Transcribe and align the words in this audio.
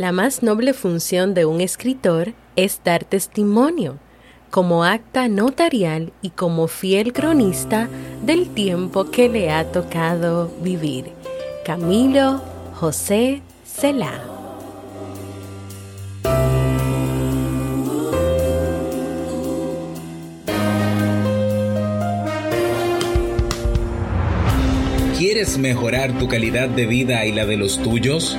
La 0.00 0.12
más 0.12 0.42
noble 0.42 0.72
función 0.72 1.34
de 1.34 1.44
un 1.44 1.60
escritor 1.60 2.32
es 2.56 2.80
dar 2.82 3.04
testimonio, 3.04 3.98
como 4.50 4.82
acta 4.82 5.28
notarial 5.28 6.14
y 6.22 6.30
como 6.30 6.68
fiel 6.68 7.12
cronista 7.12 7.86
del 8.22 8.48
tiempo 8.48 9.10
que 9.10 9.28
le 9.28 9.50
ha 9.50 9.70
tocado 9.70 10.50
vivir. 10.62 11.12
Camilo 11.66 12.40
José 12.76 13.42
Celá. 13.66 14.24
¿Quieres 25.18 25.58
mejorar 25.58 26.18
tu 26.18 26.26
calidad 26.26 26.70
de 26.70 26.86
vida 26.86 27.26
y 27.26 27.32
la 27.32 27.44
de 27.44 27.58
los 27.58 27.76
tuyos? 27.82 28.38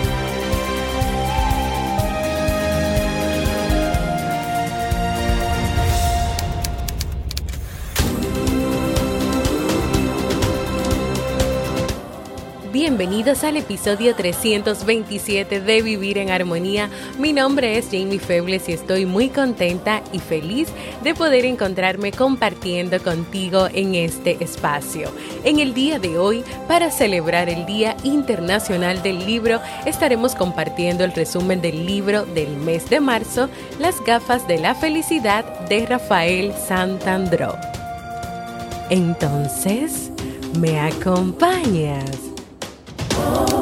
Bienvenidos 12.91 13.45
al 13.45 13.55
episodio 13.55 14.13
327 14.15 15.61
de 15.61 15.81
Vivir 15.81 16.17
en 16.17 16.29
Armonía. 16.29 16.89
Mi 17.17 17.31
nombre 17.31 17.77
es 17.77 17.85
Jamie 17.85 18.19
Febles 18.19 18.67
y 18.67 18.73
estoy 18.73 19.05
muy 19.05 19.29
contenta 19.29 20.03
y 20.11 20.19
feliz 20.19 20.67
de 21.01 21.15
poder 21.15 21.45
encontrarme 21.45 22.11
compartiendo 22.11 23.01
contigo 23.01 23.69
en 23.73 23.95
este 23.95 24.43
espacio. 24.43 25.09
En 25.45 25.61
el 25.61 25.73
día 25.73 25.99
de 25.99 26.17
hoy, 26.17 26.43
para 26.67 26.91
celebrar 26.91 27.47
el 27.47 27.65
Día 27.65 27.95
Internacional 28.03 29.01
del 29.01 29.25
Libro, 29.25 29.61
estaremos 29.85 30.35
compartiendo 30.35 31.05
el 31.05 31.13
resumen 31.13 31.61
del 31.61 31.85
libro 31.85 32.25
del 32.25 32.57
mes 32.57 32.89
de 32.89 32.99
marzo, 32.99 33.47
Las 33.79 34.03
gafas 34.03 34.49
de 34.49 34.59
la 34.59 34.75
felicidad 34.75 35.45
de 35.69 35.85
Rafael 35.85 36.53
Santandró. 36.67 37.55
Entonces, 38.89 40.11
¿me 40.59 40.77
acompañas? 40.77 42.30
Oh. 43.13 43.60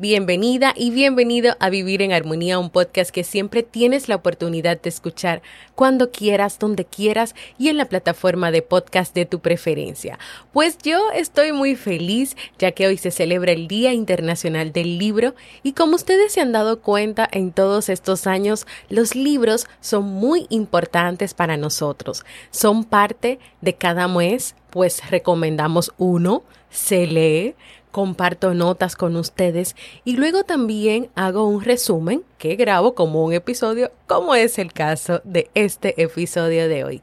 Bienvenida 0.00 0.74
y 0.76 0.92
bienvenido 0.92 1.56
a 1.58 1.70
Vivir 1.70 2.02
en 2.02 2.12
Armonía, 2.12 2.60
un 2.60 2.70
podcast 2.70 3.10
que 3.10 3.24
siempre 3.24 3.64
tienes 3.64 4.08
la 4.08 4.14
oportunidad 4.14 4.80
de 4.80 4.88
escuchar 4.88 5.42
cuando 5.74 6.12
quieras, 6.12 6.60
donde 6.60 6.84
quieras 6.84 7.34
y 7.58 7.68
en 7.68 7.78
la 7.78 7.86
plataforma 7.86 8.52
de 8.52 8.62
podcast 8.62 9.12
de 9.12 9.26
tu 9.26 9.40
preferencia. 9.40 10.16
Pues 10.52 10.78
yo 10.78 11.10
estoy 11.10 11.50
muy 11.50 11.74
feliz 11.74 12.36
ya 12.60 12.70
que 12.70 12.86
hoy 12.86 12.96
se 12.96 13.10
celebra 13.10 13.50
el 13.50 13.66
Día 13.66 13.92
Internacional 13.92 14.72
del 14.72 14.98
Libro 14.98 15.34
y 15.64 15.72
como 15.72 15.96
ustedes 15.96 16.32
se 16.32 16.42
han 16.42 16.52
dado 16.52 16.80
cuenta 16.80 17.28
en 17.32 17.50
todos 17.50 17.88
estos 17.88 18.28
años, 18.28 18.68
los 18.88 19.16
libros 19.16 19.66
son 19.80 20.04
muy 20.04 20.46
importantes 20.48 21.34
para 21.34 21.56
nosotros. 21.56 22.24
Son 22.52 22.84
parte 22.84 23.40
de 23.62 23.74
cada 23.74 24.06
mes, 24.06 24.54
pues 24.70 25.10
recomendamos 25.10 25.92
uno, 25.98 26.44
se 26.70 27.06
lee 27.08 27.56
comparto 27.90 28.54
notas 28.54 28.96
con 28.96 29.16
ustedes 29.16 29.76
y 30.04 30.16
luego 30.16 30.44
también 30.44 31.10
hago 31.14 31.46
un 31.46 31.62
resumen 31.62 32.22
que 32.38 32.56
grabo 32.56 32.94
como 32.94 33.24
un 33.24 33.32
episodio, 33.32 33.90
como 34.06 34.34
es 34.34 34.58
el 34.58 34.72
caso 34.72 35.20
de 35.24 35.50
este 35.54 36.00
episodio 36.02 36.68
de 36.68 36.84
hoy. 36.84 37.02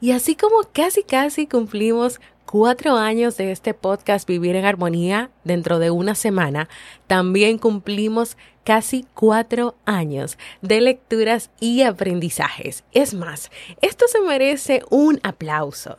Y 0.00 0.12
así 0.12 0.36
como 0.36 0.56
casi 0.72 1.02
casi 1.02 1.46
cumplimos 1.46 2.20
cuatro 2.50 2.96
años 2.96 3.36
de 3.36 3.52
este 3.52 3.74
podcast 3.74 4.26
Vivir 4.26 4.56
en 4.56 4.64
Armonía 4.64 5.30
dentro 5.44 5.78
de 5.78 5.90
una 5.90 6.14
semana, 6.14 6.68
también 7.06 7.58
cumplimos 7.58 8.36
casi 8.64 9.06
cuatro 9.14 9.74
años 9.84 10.38
de 10.62 10.80
lecturas 10.80 11.50
y 11.60 11.82
aprendizajes. 11.82 12.84
Es 12.92 13.12
más, 13.12 13.50
esto 13.82 14.06
se 14.08 14.20
merece 14.20 14.82
un 14.90 15.20
aplauso. 15.22 15.98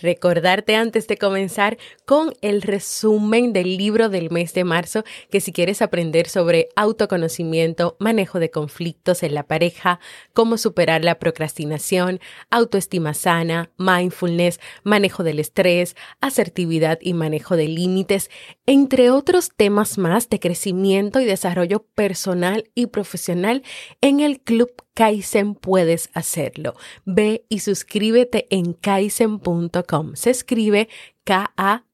Recordarte 0.00 0.74
antes 0.74 1.06
de 1.06 1.16
comenzar 1.16 1.78
con 2.04 2.34
el 2.40 2.62
resumen 2.62 3.52
del 3.52 3.76
libro 3.76 4.08
del 4.08 4.30
mes 4.30 4.52
de 4.54 4.64
marzo, 4.64 5.04
que 5.30 5.40
si 5.40 5.52
quieres 5.52 5.82
aprender 5.82 6.28
sobre 6.28 6.68
autoconocimiento, 6.76 7.96
manejo 7.98 8.38
de 8.38 8.50
conflictos 8.50 9.22
en 9.22 9.34
la 9.34 9.44
pareja, 9.44 10.00
cómo 10.32 10.58
superar 10.58 11.04
la 11.04 11.18
procrastinación, 11.18 12.20
autoestima 12.50 13.14
sana, 13.14 13.70
mindfulness, 13.78 14.60
manejo 14.84 15.22
del 15.22 15.38
estrés, 15.38 15.96
asertividad 16.20 16.98
y 17.00 17.14
manejo 17.14 17.56
de 17.56 17.68
límites, 17.68 18.30
entre 18.66 19.10
otros 19.10 19.50
temas 19.56 19.98
más 19.98 20.28
de 20.28 20.40
crecimiento 20.40 21.20
y 21.20 21.24
desarrollo 21.24 21.84
personal 21.94 22.70
y 22.74 22.86
profesional 22.86 23.62
en 24.00 24.20
el 24.20 24.40
Club 24.40 24.85
Kaizen 24.96 25.54
puedes 25.54 26.10
hacerlo. 26.14 26.74
Ve 27.04 27.44
y 27.50 27.60
suscríbete 27.60 28.46
en 28.50 28.72
kaizen.com. 28.72 30.14
Se 30.14 30.30
escribe 30.30 30.88
K-A-I-S-S-E-N.com 31.24 31.86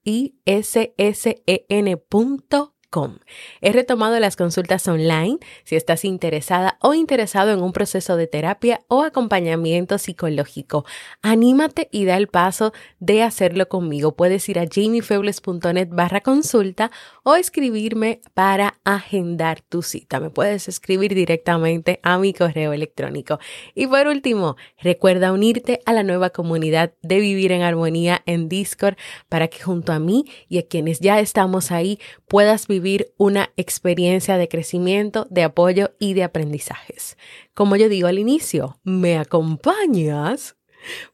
He 3.62 3.72
retomado 3.72 4.20
las 4.20 4.36
consultas 4.36 4.86
online 4.86 5.38
si 5.64 5.76
estás 5.76 6.04
interesada 6.04 6.76
o 6.80 6.92
interesado 6.92 7.50
en 7.52 7.62
un 7.62 7.72
proceso 7.72 8.16
de 8.16 8.26
terapia 8.26 8.82
o 8.88 9.02
acompañamiento 9.02 9.96
psicológico. 9.96 10.84
Anímate 11.22 11.88
y 11.90 12.04
da 12.04 12.18
el 12.18 12.28
paso 12.28 12.72
de 13.00 13.22
hacerlo 13.22 13.68
conmigo. 13.68 14.14
Puedes 14.14 14.46
ir 14.48 14.58
a 14.58 14.66
jamiefebles.net 14.70 15.88
barra 15.90 16.20
consulta 16.20 16.90
o 17.22 17.34
escribirme 17.34 18.20
para 18.34 18.78
agendar 18.84 19.62
tu 19.62 19.80
cita. 19.80 20.20
Me 20.20 20.28
puedes 20.28 20.68
escribir 20.68 21.14
directamente 21.14 21.98
a 22.02 22.18
mi 22.18 22.34
correo 22.34 22.74
electrónico. 22.74 23.38
Y 23.74 23.86
por 23.86 24.06
último, 24.06 24.56
recuerda 24.78 25.32
unirte 25.32 25.80
a 25.86 25.94
la 25.94 26.02
nueva 26.02 26.28
comunidad 26.30 26.92
de 27.00 27.20
Vivir 27.20 27.52
en 27.52 27.62
Armonía 27.62 28.22
en 28.26 28.50
Discord 28.50 28.96
para 29.30 29.48
que 29.48 29.60
junto 29.60 29.92
a 29.92 29.98
mí 29.98 30.26
y 30.48 30.58
a 30.58 30.66
quienes 30.66 31.00
ya 31.00 31.20
estamos 31.20 31.70
ahí 31.70 31.98
puedas 32.28 32.66
vivir 32.66 32.81
una 33.16 33.50
experiencia 33.56 34.36
de 34.36 34.48
crecimiento, 34.48 35.26
de 35.30 35.42
apoyo 35.42 35.92
y 35.98 36.14
de 36.14 36.24
aprendizajes. 36.24 37.16
Como 37.54 37.76
yo 37.76 37.88
digo 37.88 38.08
al 38.08 38.18
inicio, 38.18 38.78
¿me 38.82 39.18
acompañas? 39.18 40.56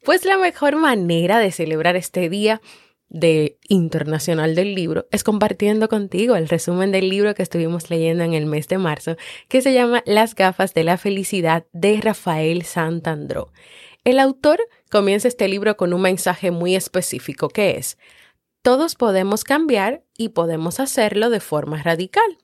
Pues 0.04 0.24
la 0.24 0.38
mejor 0.38 0.76
manera 0.76 1.38
de 1.38 1.52
celebrar 1.52 1.96
este 1.96 2.28
día 2.28 2.60
de 3.08 3.58
Internacional 3.68 4.54
del 4.54 4.74
Libro 4.74 5.06
es 5.10 5.24
compartiendo 5.24 5.88
contigo 5.88 6.36
el 6.36 6.48
resumen 6.48 6.92
del 6.92 7.08
libro 7.08 7.34
que 7.34 7.42
estuvimos 7.42 7.90
leyendo 7.90 8.24
en 8.24 8.34
el 8.34 8.46
mes 8.46 8.68
de 8.68 8.78
marzo, 8.78 9.16
que 9.48 9.62
se 9.62 9.72
llama 9.72 10.02
Las 10.06 10.34
gafas 10.34 10.74
de 10.74 10.84
la 10.84 10.98
felicidad 10.98 11.66
de 11.72 12.00
Rafael 12.00 12.62
Santandró. 12.62 13.52
El 14.04 14.18
autor 14.18 14.60
comienza 14.90 15.28
este 15.28 15.48
libro 15.48 15.76
con 15.76 15.92
un 15.92 16.02
mensaje 16.02 16.50
muy 16.50 16.76
específico 16.76 17.48
que 17.48 17.76
es, 17.76 17.98
todos 18.62 18.94
podemos 18.94 19.44
cambiar 19.44 20.02
y 20.16 20.30
podemos 20.30 20.80
hacerlo 20.80 21.30
de 21.30 21.40
forma 21.40 21.82
radical. 21.82 22.38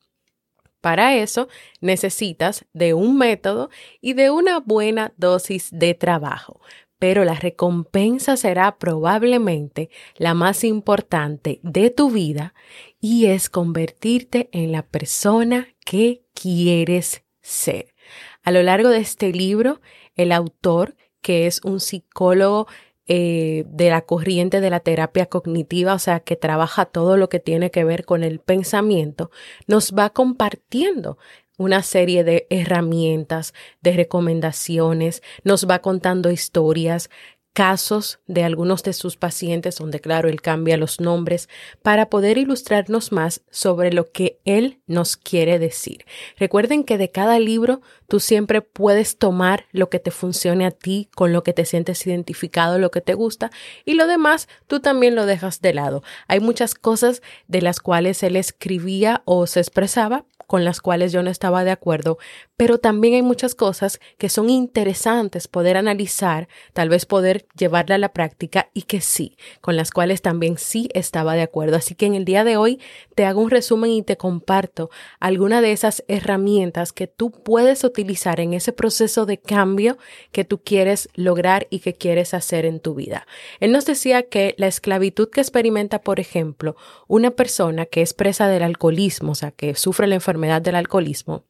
Para 0.80 1.16
eso 1.16 1.48
necesitas 1.80 2.66
de 2.74 2.92
un 2.92 3.16
método 3.16 3.70
y 4.00 4.12
de 4.12 4.30
una 4.30 4.60
buena 4.60 5.14
dosis 5.16 5.70
de 5.72 5.94
trabajo. 5.94 6.60
pero 6.98 7.24
la 7.24 7.34
recompensa 7.34 8.34
será 8.38 8.78
probablemente 8.78 9.90
la 10.16 10.32
más 10.32 10.64
importante 10.64 11.60
de 11.62 11.90
tu 11.90 12.10
vida 12.10 12.54
y 12.98 13.26
es 13.26 13.50
convertirte 13.50 14.48
en 14.52 14.72
la 14.72 14.86
persona 14.86 15.68
que 15.84 16.22
quieres 16.32 17.22
ser. 17.42 17.94
A 18.42 18.52
lo 18.52 18.62
largo 18.62 18.88
de 18.88 19.00
este 19.00 19.32
libro, 19.32 19.82
el 20.14 20.32
autor, 20.32 20.96
que 21.20 21.46
es 21.46 21.60
un 21.62 21.80
psicólogo 21.80 22.68
eh, 23.06 23.64
de 23.68 23.90
la 23.90 24.02
corriente 24.02 24.60
de 24.60 24.70
la 24.70 24.80
terapia 24.80 25.26
cognitiva, 25.26 25.94
o 25.94 25.98
sea, 25.98 26.20
que 26.20 26.36
trabaja 26.36 26.86
todo 26.86 27.16
lo 27.16 27.28
que 27.28 27.40
tiene 27.40 27.70
que 27.70 27.84
ver 27.84 28.04
con 28.04 28.24
el 28.24 28.40
pensamiento, 28.40 29.30
nos 29.66 29.92
va 29.92 30.10
compartiendo 30.10 31.18
una 31.56 31.82
serie 31.82 32.24
de 32.24 32.46
herramientas, 32.50 33.54
de 33.80 33.92
recomendaciones, 33.92 35.22
nos 35.44 35.68
va 35.68 35.80
contando 35.80 36.30
historias, 36.30 37.10
casos 37.54 38.18
de 38.26 38.42
algunos 38.42 38.82
de 38.82 38.92
sus 38.92 39.16
pacientes 39.16 39.76
donde, 39.76 40.00
claro, 40.00 40.28
él 40.28 40.42
cambia 40.42 40.76
los 40.76 41.00
nombres 41.00 41.48
para 41.82 42.10
poder 42.10 42.36
ilustrarnos 42.36 43.12
más 43.12 43.42
sobre 43.48 43.92
lo 43.92 44.10
que 44.10 44.40
él 44.44 44.80
nos 44.88 45.16
quiere 45.16 45.60
decir. 45.60 46.04
Recuerden 46.36 46.82
que 46.82 46.98
de 46.98 47.12
cada 47.12 47.38
libro 47.38 47.80
tú 48.08 48.18
siempre 48.18 48.60
puedes 48.60 49.18
tomar 49.18 49.66
lo 49.70 49.88
que 49.88 50.00
te 50.00 50.10
funcione 50.10 50.66
a 50.66 50.72
ti, 50.72 51.08
con 51.14 51.32
lo 51.32 51.44
que 51.44 51.52
te 51.52 51.64
sientes 51.64 52.04
identificado, 52.06 52.78
lo 52.78 52.90
que 52.90 53.00
te 53.00 53.14
gusta, 53.14 53.52
y 53.84 53.94
lo 53.94 54.08
demás 54.08 54.48
tú 54.66 54.80
también 54.80 55.14
lo 55.14 55.24
dejas 55.24 55.60
de 55.60 55.74
lado. 55.74 56.02
Hay 56.26 56.40
muchas 56.40 56.74
cosas 56.74 57.22
de 57.46 57.62
las 57.62 57.78
cuales 57.78 58.24
él 58.24 58.34
escribía 58.34 59.22
o 59.26 59.46
se 59.46 59.60
expresaba 59.60 60.24
con 60.46 60.64
las 60.64 60.80
cuales 60.80 61.12
yo 61.12 61.22
no 61.22 61.30
estaba 61.30 61.64
de 61.64 61.70
acuerdo, 61.70 62.18
pero 62.56 62.78
también 62.78 63.14
hay 63.14 63.22
muchas 63.22 63.54
cosas 63.54 64.00
que 64.18 64.28
son 64.28 64.50
interesantes 64.50 65.48
poder 65.48 65.76
analizar, 65.76 66.48
tal 66.72 66.88
vez 66.88 67.06
poder 67.06 67.46
llevarla 67.56 67.96
a 67.96 67.98
la 67.98 68.12
práctica 68.12 68.70
y 68.74 68.82
que 68.82 69.00
sí, 69.00 69.36
con 69.60 69.76
las 69.76 69.90
cuales 69.90 70.22
también 70.22 70.58
sí 70.58 70.88
estaba 70.94 71.34
de 71.34 71.42
acuerdo. 71.42 71.76
Así 71.76 71.94
que 71.94 72.06
en 72.06 72.14
el 72.14 72.24
día 72.24 72.44
de 72.44 72.56
hoy 72.56 72.80
te 73.14 73.24
hago 73.24 73.40
un 73.40 73.50
resumen 73.50 73.90
y 73.90 74.02
te 74.02 74.16
comparto 74.16 74.90
alguna 75.18 75.60
de 75.60 75.72
esas 75.72 76.04
herramientas 76.06 76.92
que 76.92 77.06
tú 77.06 77.30
puedes 77.30 77.82
utilizar 77.82 78.40
en 78.40 78.54
ese 78.54 78.72
proceso 78.72 79.26
de 79.26 79.38
cambio 79.38 79.98
que 80.30 80.44
tú 80.44 80.62
quieres 80.62 81.08
lograr 81.14 81.66
y 81.70 81.80
que 81.80 81.94
quieres 81.94 82.34
hacer 82.34 82.66
en 82.66 82.80
tu 82.80 82.94
vida. 82.94 83.26
Él 83.60 83.72
nos 83.72 83.86
decía 83.86 84.24
que 84.24 84.54
la 84.58 84.66
esclavitud 84.66 85.28
que 85.30 85.40
experimenta, 85.40 86.00
por 86.00 86.20
ejemplo, 86.20 86.76
una 87.08 87.30
persona 87.30 87.86
que 87.86 88.02
es 88.02 88.14
presa 88.14 88.48
del 88.48 88.62
alcoholismo, 88.62 89.32
o 89.32 89.34
sea, 89.34 89.50
que 89.50 89.74
sufre 89.74 90.06
la 90.06 90.14
enfermedad 90.14 90.33
del 90.34 90.74
alcoholismo, 90.74 91.44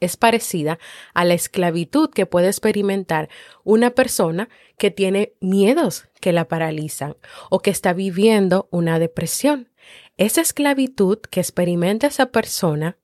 es 0.00 0.16
parecida 0.16 0.78
a 1.14 1.24
la 1.24 1.34
esclavitud 1.34 2.10
que 2.10 2.26
puede 2.26 2.48
experimentar 2.48 3.28
una 3.64 3.90
persona 3.90 4.48
que 4.76 4.90
tiene 4.90 5.32
miedos 5.40 6.08
que 6.20 6.32
la 6.32 6.46
paralizan 6.46 7.16
o 7.50 7.60
que 7.60 7.70
está 7.70 7.92
viviendo 7.92 8.68
una 8.70 8.98
depresión. 8.98 9.70
Esa 10.16 10.40
esclavitud 10.40 11.18
que 11.18 11.40
experimenta 11.40 12.06
esa 12.06 12.26
persona 12.26 12.96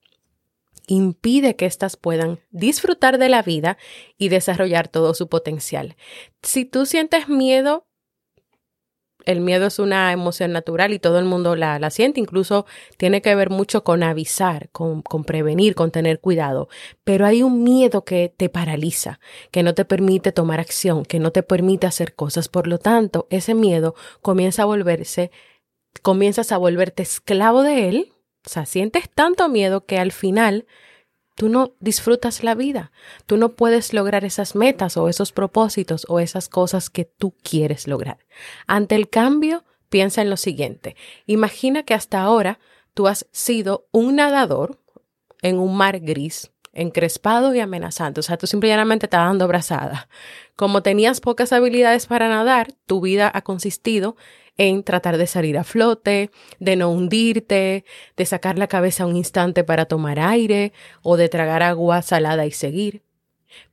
impide 0.87 1.55
que 1.55 1.65
éstas 1.65 1.97
puedan 1.97 2.39
disfrutar 2.51 3.17
de 3.17 3.29
la 3.29 3.41
vida 3.41 3.77
y 4.17 4.29
desarrollar 4.29 4.87
todo 4.87 5.13
su 5.13 5.27
potencial. 5.27 5.95
Si 6.43 6.65
tú 6.65 6.85
sientes 6.85 7.27
miedo, 7.27 7.87
el 9.25 9.41
miedo 9.41 9.67
es 9.67 9.79
una 9.79 10.11
emoción 10.11 10.51
natural 10.51 10.93
y 10.93 10.99
todo 10.99 11.19
el 11.19 11.25
mundo 11.25 11.55
la, 11.55 11.79
la 11.79 11.89
siente, 11.89 12.19
incluso 12.19 12.65
tiene 12.97 13.21
que 13.21 13.35
ver 13.35 13.49
mucho 13.49 13.83
con 13.83 14.03
avisar, 14.03 14.69
con, 14.71 15.01
con, 15.01 15.23
prevenir, 15.23 15.75
con 15.75 15.91
tener 15.91 16.19
cuidado, 16.19 16.69
pero 17.03 17.25
hay 17.25 17.43
un 17.43 17.63
miedo 17.63 18.05
que 18.05 18.33
te 18.35 18.49
paraliza, 18.49 19.19
que 19.51 19.63
no 19.63 19.73
te 19.73 19.85
permite 19.85 20.31
tomar 20.31 20.59
acción, 20.59 21.05
que 21.05 21.19
no 21.19 21.31
te 21.31 21.43
permite 21.43 21.87
hacer 21.87 22.15
cosas, 22.15 22.47
por 22.47 22.67
lo 22.67 22.77
tanto, 22.77 23.27
ese 23.29 23.53
miedo 23.53 23.95
comienza 24.21 24.63
a 24.63 24.65
volverse, 24.65 25.31
comienzas 26.01 26.51
a 26.51 26.57
volverte 26.57 27.03
esclavo 27.03 27.63
de 27.63 27.89
él, 27.89 28.13
o 28.45 28.49
sea, 28.49 28.65
sientes 28.65 29.09
tanto 29.09 29.49
miedo 29.49 29.85
que 29.85 29.97
al 29.97 30.11
final 30.11 30.65
tú 31.35 31.49
no 31.49 31.73
disfrutas 31.79 32.43
la 32.43 32.55
vida. 32.55 32.91
Tú 33.25 33.37
no 33.37 33.49
puedes 33.49 33.93
lograr 33.93 34.25
esas 34.25 34.55
metas 34.55 34.97
o 34.97 35.09
esos 35.09 35.31
propósitos 35.31 36.05
o 36.09 36.19
esas 36.19 36.49
cosas 36.49 36.89
que 36.89 37.05
tú 37.05 37.35
quieres 37.43 37.87
lograr. 37.87 38.19
Ante 38.65 38.95
el 38.95 39.09
cambio, 39.09 39.63
piensa 39.89 40.21
en 40.21 40.29
lo 40.29 40.37
siguiente. 40.37 40.95
Imagina 41.25 41.83
que 41.83 41.93
hasta 41.93 42.21
ahora 42.21 42.59
tú 42.93 43.07
has 43.07 43.27
sido 43.31 43.87
un 43.91 44.15
nadador 44.15 44.79
en 45.41 45.59
un 45.59 45.75
mar 45.75 45.99
gris, 45.99 46.51
encrespado 46.73 47.53
y 47.53 47.59
amenazante. 47.59 48.21
O 48.21 48.23
sea, 48.23 48.37
tú 48.37 48.47
simplemente 48.47 49.05
estás 49.05 49.25
dando 49.25 49.47
brazada. 49.47 50.09
Como 50.55 50.81
tenías 50.81 51.21
pocas 51.21 51.51
habilidades 51.53 52.07
para 52.07 52.29
nadar, 52.29 52.73
tu 52.85 53.01
vida 53.01 53.29
ha 53.33 53.41
consistido 53.41 54.15
en 54.57 54.83
tratar 54.83 55.17
de 55.17 55.27
salir 55.27 55.57
a 55.57 55.63
flote, 55.63 56.31
de 56.59 56.75
no 56.75 56.91
hundirte, 56.91 57.85
de 58.15 58.25
sacar 58.25 58.57
la 58.57 58.67
cabeza 58.67 59.05
un 59.05 59.15
instante 59.15 59.63
para 59.63 59.85
tomar 59.85 60.19
aire 60.19 60.73
o 61.01 61.17
de 61.17 61.29
tragar 61.29 61.63
agua 61.63 62.01
salada 62.01 62.45
y 62.45 62.51
seguir. 62.51 63.03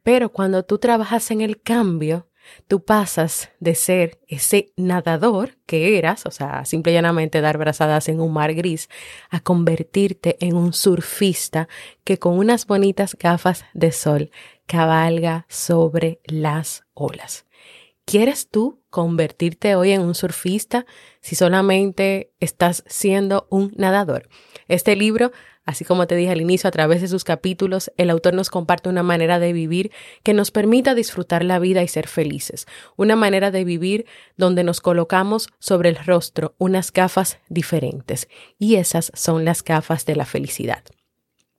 Pero 0.02 0.30
cuando 0.30 0.64
tú 0.64 0.78
trabajas 0.78 1.30
en 1.30 1.40
el 1.40 1.60
cambio, 1.60 2.28
tú 2.68 2.84
pasas 2.84 3.50
de 3.60 3.74
ser 3.74 4.20
ese 4.28 4.72
nadador 4.76 5.58
que 5.66 5.98
eras, 5.98 6.26
o 6.26 6.30
sea, 6.30 6.64
simple 6.64 6.92
y 6.92 6.94
llanamente 6.94 7.40
dar 7.40 7.58
brazadas 7.58 8.08
en 8.08 8.20
un 8.20 8.32
mar 8.32 8.54
gris, 8.54 8.88
a 9.30 9.40
convertirte 9.40 10.36
en 10.40 10.56
un 10.56 10.72
surfista 10.72 11.68
que 12.04 12.18
con 12.18 12.38
unas 12.38 12.66
bonitas 12.66 13.16
gafas 13.18 13.64
de 13.74 13.92
sol 13.92 14.30
cabalga 14.66 15.46
sobre 15.48 16.20
las 16.24 16.84
olas. 16.94 17.46
¿Quieres 18.12 18.50
tú 18.50 18.82
convertirte 18.90 19.74
hoy 19.74 19.92
en 19.92 20.02
un 20.02 20.14
surfista 20.14 20.84
si 21.22 21.34
solamente 21.34 22.30
estás 22.40 22.84
siendo 22.86 23.46
un 23.48 23.72
nadador? 23.74 24.28
Este 24.68 24.96
libro, 24.96 25.32
así 25.64 25.86
como 25.86 26.06
te 26.06 26.14
dije 26.14 26.30
al 26.30 26.42
inicio, 26.42 26.68
a 26.68 26.72
través 26.72 27.00
de 27.00 27.08
sus 27.08 27.24
capítulos, 27.24 27.90
el 27.96 28.10
autor 28.10 28.34
nos 28.34 28.50
comparte 28.50 28.90
una 28.90 29.02
manera 29.02 29.38
de 29.38 29.54
vivir 29.54 29.92
que 30.24 30.34
nos 30.34 30.50
permita 30.50 30.94
disfrutar 30.94 31.42
la 31.42 31.58
vida 31.58 31.82
y 31.82 31.88
ser 31.88 32.06
felices. 32.06 32.66
Una 32.96 33.16
manera 33.16 33.50
de 33.50 33.64
vivir 33.64 34.04
donde 34.36 34.62
nos 34.62 34.82
colocamos 34.82 35.48
sobre 35.58 35.88
el 35.88 35.96
rostro 35.96 36.54
unas 36.58 36.92
gafas 36.92 37.38
diferentes. 37.48 38.28
Y 38.58 38.74
esas 38.74 39.10
son 39.14 39.46
las 39.46 39.64
gafas 39.64 40.04
de 40.04 40.16
la 40.16 40.26
felicidad 40.26 40.84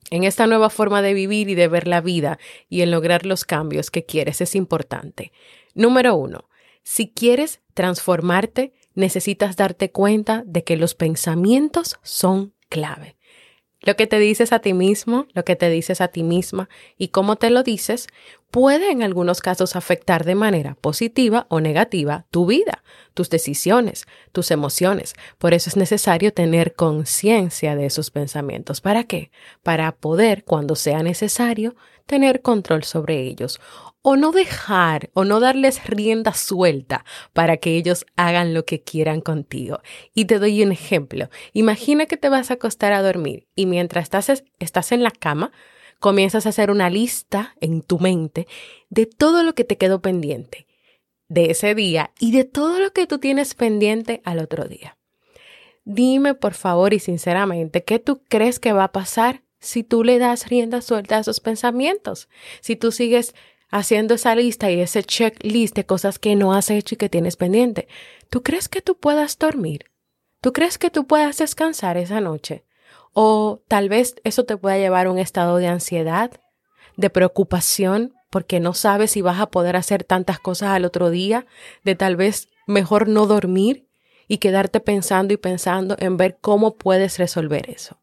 en 0.10 0.24
esta 0.24 0.48
nueva 0.48 0.70
forma 0.70 1.02
de 1.02 1.14
vivir 1.14 1.50
y 1.50 1.56
de 1.56 1.68
ver 1.68 1.88
la 1.88 2.02
vida 2.02 2.40
y 2.70 2.82
en 2.82 2.92
lograr 2.92 3.26
los 3.26 3.46
cambios 3.46 3.92
que 3.92 4.06
quieres 4.06 4.42
es 4.42 4.56
importante. 4.56 5.32
Número 5.74 6.16
uno, 6.16 6.50
si 6.84 7.10
quieres 7.10 7.62
transformarte, 7.74 8.74
necesitas 8.94 9.56
darte 9.56 9.92
cuenta 9.92 10.44
de 10.46 10.64
que 10.64 10.78
los 10.78 10.96
pensamientos 10.96 12.00
son 12.04 12.54
clave. 12.70 13.16
Lo 13.82 13.96
que 13.96 14.08
te 14.08 14.18
dices 14.20 14.54
a 14.54 14.60
ti 14.60 14.74
mismo, 14.74 15.28
lo 15.34 15.44
que 15.44 15.56
te 15.56 15.70
dices 15.70 16.00
a 16.00 16.08
ti 16.08 16.24
misma 16.24 16.70
y 16.98 17.10
cómo 17.10 17.36
te 17.36 17.50
lo 17.50 17.64
dices 17.64 18.08
puede 18.54 18.92
en 18.92 19.02
algunos 19.02 19.42
casos 19.42 19.76
afectar 19.76 20.26
de 20.26 20.36
manera 20.36 20.76
positiva 20.76 21.48
o 21.50 21.60
negativa 21.60 22.28
tu 22.30 22.46
vida, 22.46 22.84
tus 23.16 23.32
decisiones, 23.32 24.06
tus 24.32 24.52
emociones. 24.52 25.16
Por 25.40 25.56
eso 25.56 25.72
es 25.72 25.76
necesario 25.76 26.32
tener 26.34 26.76
conciencia 26.76 27.76
de 27.76 27.88
esos 27.88 28.12
pensamientos. 28.12 28.80
¿Para 28.80 29.06
qué? 29.06 29.32
Para 29.64 29.92
poder, 29.96 30.44
cuando 30.44 30.76
sea 30.76 31.02
necesario, 31.02 31.76
tener 32.06 32.44
control 32.44 32.84
sobre 32.84 33.22
ellos 33.22 33.60
o 34.04 34.18
no 34.18 34.32
dejar 34.32 35.10
o 35.14 35.24
no 35.24 35.40
darles 35.40 35.88
rienda 35.88 36.36
suelta 36.36 37.06
para 37.34 37.58
que 37.58 37.76
ellos 37.76 38.06
hagan 38.18 38.54
lo 38.54 38.66
que 38.66 38.84
quieran 38.84 39.22
contigo. 39.22 39.80
Y 40.14 40.26
te 40.26 40.38
doy 40.38 40.62
un 40.62 40.72
ejemplo. 40.72 41.32
Imagina 41.54 42.06
que 42.06 42.18
te 42.18 42.30
vas 42.30 42.52
a 42.52 42.56
acostar 42.56 42.94
a 42.94 43.02
dormir 43.02 43.48
y 43.56 43.66
mientras 43.66 44.04
estás, 44.04 44.44
estás 44.60 44.92
en 44.92 45.02
la 45.02 45.10
cama, 45.10 45.52
comienzas 46.04 46.46
a 46.46 46.50
hacer 46.50 46.70
una 46.70 46.90
lista 46.90 47.56
en 47.62 47.82
tu 47.82 47.98
mente 47.98 48.46
de 48.90 49.06
todo 49.06 49.42
lo 49.42 49.56
que 49.56 49.64
te 49.64 49.78
quedó 49.78 50.02
pendiente 50.02 50.68
de 51.30 51.52
ese 51.52 51.76
día 51.76 52.12
y 52.20 52.34
de 52.34 52.44
todo 52.44 52.82
lo 52.82 52.92
que 52.92 53.08
tú 53.08 53.20
tienes 53.20 53.56
pendiente 53.56 54.22
al 54.26 54.40
otro 54.40 54.66
día. 54.66 54.98
Dime 55.86 56.34
por 56.34 56.56
favor 56.56 56.94
y 56.94 57.00
sinceramente, 57.00 57.86
¿qué 57.86 58.00
tú 58.00 58.22
crees 58.28 58.60
que 58.60 58.74
va 58.74 58.84
a 58.84 58.92
pasar 58.92 59.44
si 59.62 59.86
tú 59.86 60.04
le 60.04 60.20
das 60.20 60.50
rienda 60.50 60.82
suelta 60.82 61.16
a 61.16 61.20
esos 61.22 61.40
pensamientos? 61.40 62.28
Si 62.60 62.76
tú 62.76 62.92
sigues 62.92 63.34
haciendo 63.70 64.16
esa 64.16 64.36
lista 64.36 64.70
y 64.70 64.82
ese 64.82 65.06
checklist 65.06 65.74
de 65.74 65.86
cosas 65.86 66.20
que 66.20 66.36
no 66.36 66.54
has 66.54 66.70
hecho 66.70 66.96
y 66.96 66.98
que 66.98 67.08
tienes 67.08 67.38
pendiente, 67.38 67.88
¿tú 68.30 68.44
crees 68.44 68.68
que 68.68 68.82
tú 68.82 68.98
puedas 68.98 69.40
dormir? 69.40 69.86
¿Tú 70.42 70.52
crees 70.52 70.78
que 70.78 70.90
tú 70.90 71.08
puedas 71.08 71.38
descansar 71.38 71.96
esa 71.96 72.20
noche? 72.20 72.66
O 73.14 73.62
tal 73.68 73.90
vez 73.90 74.16
eso 74.24 74.44
te 74.44 74.58
pueda 74.58 74.78
llevar 74.78 75.08
a 75.08 75.12
un 75.12 75.20
estado 75.20 75.58
de 75.58 75.68
ansiedad, 75.68 76.32
de 76.98 77.10
preocupación, 77.10 78.14
porque 78.30 78.60
no 78.60 78.74
sabes 78.74 79.12
si 79.12 79.22
vas 79.22 79.40
a 79.40 79.48
poder 79.48 79.76
hacer 79.76 80.04
tantas 80.04 80.40
cosas 80.40 80.70
al 80.70 80.86
otro 80.86 81.10
día, 81.10 81.46
de 81.84 81.96
tal 81.96 82.16
vez 82.16 82.50
mejor 82.66 83.08
no 83.08 83.28
dormir 83.28 83.88
y 84.28 84.38
quedarte 84.38 84.80
pensando 84.80 85.34
y 85.34 85.38
pensando 85.38 85.96
en 86.00 86.18
ver 86.18 86.38
cómo 86.42 86.76
puedes 86.76 87.20
resolver 87.20 87.70
eso. 87.70 88.00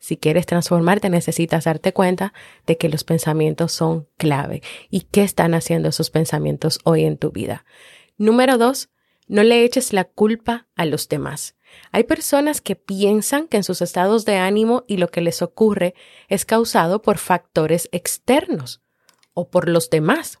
Si 0.00 0.16
quieres 0.16 0.46
transformarte, 0.46 1.10
necesitas 1.10 1.64
darte 1.64 1.92
cuenta 1.92 2.32
de 2.66 2.78
que 2.78 2.88
los 2.88 3.04
pensamientos 3.04 3.72
son 3.72 4.08
clave 4.16 4.62
y 4.88 5.02
qué 5.02 5.22
están 5.22 5.52
haciendo 5.54 5.90
esos 5.90 6.10
pensamientos 6.10 6.80
hoy 6.84 7.04
en 7.04 7.18
tu 7.18 7.30
vida. 7.30 7.66
Número 8.16 8.56
dos, 8.56 8.88
no 9.28 9.42
le 9.42 9.62
eches 9.62 9.92
la 9.92 10.04
culpa 10.04 10.66
a 10.74 10.86
los 10.86 11.08
demás. 11.08 11.54
Hay 11.92 12.04
personas 12.04 12.60
que 12.60 12.76
piensan 12.76 13.48
que 13.48 13.56
en 13.56 13.64
sus 13.64 13.82
estados 13.82 14.24
de 14.24 14.36
ánimo 14.36 14.84
y 14.86 14.96
lo 14.96 15.08
que 15.08 15.20
les 15.20 15.42
ocurre 15.42 15.94
es 16.28 16.44
causado 16.44 17.02
por 17.02 17.18
factores 17.18 17.88
externos 17.92 18.80
o 19.34 19.48
por 19.48 19.68
los 19.68 19.90
demás. 19.90 20.38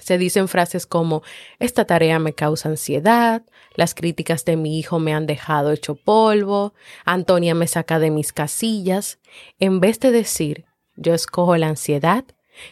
Se 0.00 0.16
dicen 0.16 0.48
frases 0.48 0.86
como 0.86 1.22
esta 1.58 1.84
tarea 1.84 2.18
me 2.18 2.32
causa 2.32 2.70
ansiedad, 2.70 3.42
las 3.74 3.94
críticas 3.94 4.44
de 4.46 4.56
mi 4.56 4.78
hijo 4.78 4.98
me 4.98 5.12
han 5.12 5.26
dejado 5.26 5.70
hecho 5.70 5.96
polvo, 5.96 6.72
Antonia 7.04 7.54
me 7.54 7.66
saca 7.66 7.98
de 7.98 8.10
mis 8.10 8.32
casillas, 8.32 9.18
en 9.58 9.80
vez 9.80 10.00
de 10.00 10.10
decir 10.10 10.64
yo 10.96 11.12
escojo 11.12 11.56
la 11.56 11.68
ansiedad, 11.68 12.24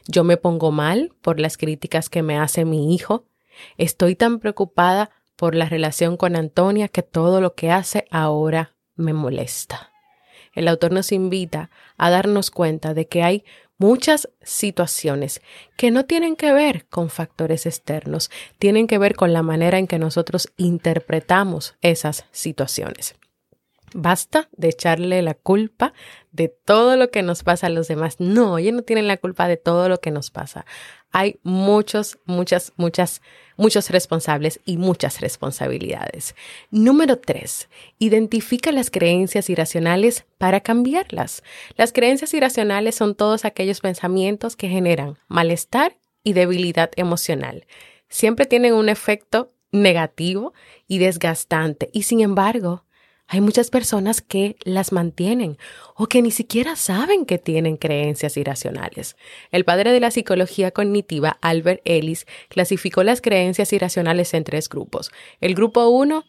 yo 0.07 0.25
me 0.25 0.39
pongo 0.39 0.71
mal 0.71 1.13
por 1.21 1.41
las 1.41 1.59
críticas 1.59 2.09
que 2.09 2.23
me 2.23 2.39
hace 2.39 2.65
mi 2.65 2.95
hijo, 2.95 3.27
estoy 3.77 4.17
tan 4.17 4.39
preocupada 4.39 5.11
por 5.41 5.55
la 5.55 5.71
relación 5.71 6.19
con 6.19 6.37
Antonia 6.37 6.89
que 6.89 7.03
todo 7.03 7.41
lo 7.41 7.55
que 7.55 7.71
hace 7.71 8.05
ahora 8.11 8.75
me 8.95 9.15
molesta. 9.15 9.91
El 10.53 10.69
autor 10.69 10.93
nos 10.93 11.13
invita 11.13 11.71
a 11.97 12.11
darnos 12.11 12.51
cuenta 12.51 12.93
de 12.93 13.09
que 13.09 13.23
hay 13.23 13.45
muchas 13.79 14.29
situaciones 14.43 15.41
que 15.79 15.91
no 15.91 16.05
tienen 16.05 16.37
que 16.37 16.53
ver 16.53 16.85
con 16.91 17.09
factores 17.09 17.65
externos, 17.65 18.31
tienen 18.59 18.87
que 18.87 18.99
ver 18.99 19.17
con 19.17 19.33
la 19.33 19.43
manera 19.43 19.79
en 19.79 19.87
que 19.87 19.99
nosotros 19.99 20.53
interpretamos 20.59 21.75
esas 21.81 22.27
situaciones. 22.33 23.15
Basta 23.93 24.49
de 24.53 24.69
echarle 24.69 25.21
la 25.23 25.35
culpa 25.35 25.93
de 26.31 26.49
todo 26.49 26.97
lo 26.97 27.11
que 27.11 27.23
nos 27.23 27.43
pasa 27.43 27.67
a 27.67 27.71
los 27.71 27.89
demás. 27.89 28.17
No, 28.21 28.59
ellos 28.59 28.73
no 28.73 28.83
tienen 28.83 29.09
la 29.09 29.17
culpa 29.17 29.49
de 29.49 29.57
todo 29.57 29.89
lo 29.89 30.01
que 30.01 30.13
nos 30.13 30.31
pasa. 30.31 30.65
Hay 31.11 31.41
muchos, 31.43 32.19
muchas, 32.25 32.73
muchas, 32.77 33.21
muchos 33.57 33.91
responsables 33.91 34.61
y 34.65 34.77
muchas 34.77 35.21
responsabilidades. 35.21 36.37
Número 36.71 37.19
tres, 37.19 37.69
identifica 37.99 38.71
las 38.71 38.91
creencias 38.91 39.51
irracionales 39.51 40.25
para 40.39 40.61
cambiarlas. 40.61 41.43
Las 41.77 41.93
creencias 41.93 42.33
irracionales 42.33 42.95
son 42.95 43.17
todos 43.17 43.45
aquellos 43.45 43.81
pensamientos 43.81 44.55
que 44.55 44.69
generan 44.69 45.19
malestar 45.27 45.97
y 46.23 46.35
debilidad 46.35 46.91
emocional. 46.95 47.67
Siempre 48.09 48.47
tienen 48.47 48.75
un 48.75 48.89
efecto 48.89 49.53
negativo 49.73 50.53
y 50.87 50.99
desgastante 50.99 51.91
y 51.93 52.03
sin 52.03 52.21
embargo 52.21 52.85
hay 53.33 53.41
muchas 53.41 53.71
personas 53.71 54.23
que 54.23 54.57
las 54.65 54.91
mantienen 54.91 55.57
o 55.95 56.09
que 56.09 56.21
ni 56.21 56.33
siquiera 56.33 56.75
saben 56.75 57.25
que 57.25 57.39
tienen 57.39 57.77
creencias 57.77 58.37
irracionales. 58.37 59.17
El 59.53 59.65
padre 59.65 59.93
de 59.93 60.01
la 60.01 60.11
psicología 60.11 60.73
cognitiva, 60.73 61.39
Albert 61.41 61.81
Ellis, 61.85 62.27
clasificó 62.49 63.05
las 63.05 63.21
creencias 63.21 63.73
irracionales 63.73 64.35
en 64.35 64.43
tres 64.43 64.69
grupos. 64.69 65.13
El 65.41 65.55
grupo 65.55 65.87
1, 65.87 66.25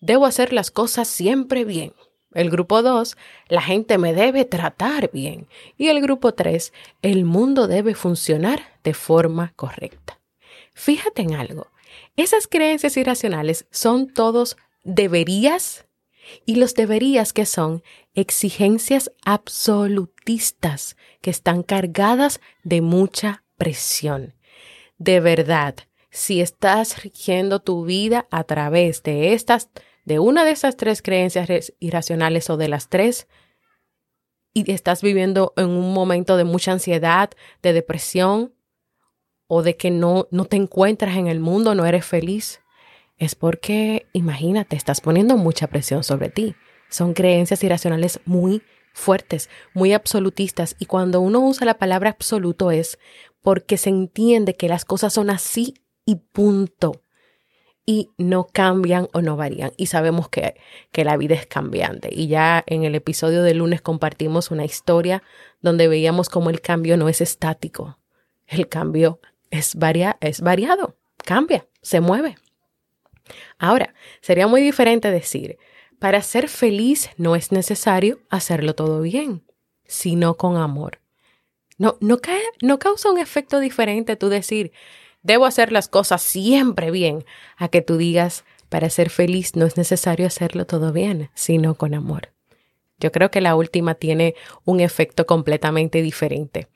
debo 0.00 0.26
hacer 0.26 0.52
las 0.52 0.70
cosas 0.70 1.08
siempre 1.08 1.64
bien. 1.64 1.92
El 2.34 2.50
grupo 2.50 2.82
2, 2.82 3.16
la 3.48 3.60
gente 3.60 3.98
me 3.98 4.14
debe 4.14 4.44
tratar 4.44 5.10
bien. 5.12 5.48
Y 5.76 5.88
el 5.88 6.00
grupo 6.00 6.34
3, 6.34 6.72
el 7.02 7.24
mundo 7.24 7.66
debe 7.66 7.96
funcionar 7.96 8.78
de 8.84 8.94
forma 8.94 9.52
correcta. 9.56 10.20
Fíjate 10.72 11.22
en 11.22 11.34
algo. 11.34 11.66
Esas 12.14 12.46
creencias 12.46 12.96
irracionales 12.96 13.66
son 13.72 14.06
todos 14.06 14.56
deberías 14.84 15.84
y 16.44 16.56
los 16.56 16.74
deberías 16.74 17.32
que 17.32 17.46
son 17.46 17.82
exigencias 18.14 19.10
absolutistas 19.24 20.96
que 21.20 21.30
están 21.30 21.62
cargadas 21.62 22.40
de 22.62 22.80
mucha 22.80 23.44
presión. 23.56 24.34
De 24.98 25.20
verdad, 25.20 25.74
si 26.10 26.40
estás 26.40 27.02
rigiendo 27.02 27.60
tu 27.60 27.84
vida 27.84 28.28
a 28.30 28.44
través 28.44 29.02
de 29.02 29.32
estas, 29.32 29.70
de 30.04 30.18
una 30.18 30.44
de 30.44 30.52
esas 30.52 30.76
tres 30.76 31.02
creencias 31.02 31.72
irracionales 31.80 32.50
o 32.50 32.56
de 32.56 32.68
las 32.68 32.88
tres, 32.88 33.26
y 34.52 34.70
estás 34.70 35.02
viviendo 35.02 35.52
en 35.56 35.68
un 35.68 35.92
momento 35.92 36.36
de 36.36 36.44
mucha 36.44 36.70
ansiedad, 36.72 37.30
de 37.62 37.72
depresión, 37.72 38.54
o 39.46 39.62
de 39.62 39.76
que 39.76 39.90
no, 39.90 40.28
no 40.30 40.44
te 40.44 40.56
encuentras 40.56 41.16
en 41.16 41.26
el 41.26 41.40
mundo, 41.40 41.74
no 41.74 41.84
eres 41.84 42.04
feliz, 42.04 42.60
es 43.24 43.34
porque, 43.34 44.06
imagínate, 44.12 44.76
estás 44.76 45.00
poniendo 45.00 45.36
mucha 45.36 45.66
presión 45.66 46.04
sobre 46.04 46.30
ti. 46.30 46.54
Son 46.88 47.14
creencias 47.14 47.62
irracionales 47.64 48.20
muy 48.24 48.62
fuertes, 48.92 49.50
muy 49.74 49.92
absolutistas, 49.92 50.76
y 50.78 50.86
cuando 50.86 51.20
uno 51.20 51.40
usa 51.40 51.66
la 51.66 51.78
palabra 51.78 52.10
absoluto 52.10 52.70
es 52.70 52.98
porque 53.42 53.76
se 53.76 53.90
entiende 53.90 54.56
que 54.56 54.68
las 54.68 54.84
cosas 54.84 55.12
son 55.12 55.30
así 55.30 55.74
y 56.06 56.16
punto, 56.16 57.02
y 57.86 58.10
no 58.16 58.46
cambian 58.46 59.08
o 59.12 59.20
no 59.20 59.36
varían. 59.36 59.72
Y 59.76 59.86
sabemos 59.86 60.28
que, 60.28 60.54
que 60.90 61.04
la 61.04 61.16
vida 61.16 61.34
es 61.34 61.46
cambiante. 61.46 62.08
Y 62.12 62.28
ya 62.28 62.62
en 62.66 62.84
el 62.84 62.94
episodio 62.94 63.42
de 63.42 63.54
lunes 63.54 63.82
compartimos 63.82 64.50
una 64.50 64.64
historia 64.64 65.22
donde 65.60 65.88
veíamos 65.88 66.28
cómo 66.28 66.50
el 66.50 66.60
cambio 66.60 66.96
no 66.96 67.08
es 67.08 67.20
estático, 67.20 67.98
el 68.46 68.68
cambio 68.68 69.20
es, 69.50 69.74
varia, 69.76 70.16
es 70.20 70.40
variado, 70.40 70.96
cambia, 71.24 71.66
se 71.82 72.00
mueve. 72.00 72.36
Ahora, 73.58 73.94
sería 74.20 74.46
muy 74.46 74.60
diferente 74.60 75.10
decir, 75.10 75.58
para 75.98 76.22
ser 76.22 76.48
feliz 76.48 77.10
no 77.16 77.36
es 77.36 77.52
necesario 77.52 78.20
hacerlo 78.30 78.74
todo 78.74 79.00
bien, 79.00 79.42
sino 79.86 80.34
con 80.34 80.56
amor. 80.56 81.00
No, 81.78 81.96
no, 82.00 82.18
no 82.62 82.78
causa 82.78 83.10
un 83.10 83.18
efecto 83.18 83.60
diferente 83.60 84.16
tú 84.16 84.28
decir, 84.28 84.72
debo 85.22 85.46
hacer 85.46 85.72
las 85.72 85.88
cosas 85.88 86.22
siempre 86.22 86.90
bien, 86.90 87.24
a 87.56 87.68
que 87.68 87.82
tú 87.82 87.96
digas, 87.96 88.44
para 88.68 88.90
ser 88.90 89.10
feliz 89.10 89.56
no 89.56 89.66
es 89.66 89.76
necesario 89.76 90.26
hacerlo 90.26 90.66
todo 90.66 90.92
bien, 90.92 91.30
sino 91.34 91.74
con 91.74 91.94
amor. 91.94 92.32
Yo 92.98 93.10
creo 93.12 93.30
que 93.30 93.40
la 93.40 93.56
última 93.56 93.94
tiene 93.94 94.34
un 94.64 94.80
efecto 94.80 95.26
completamente 95.26 96.02
diferente 96.02 96.68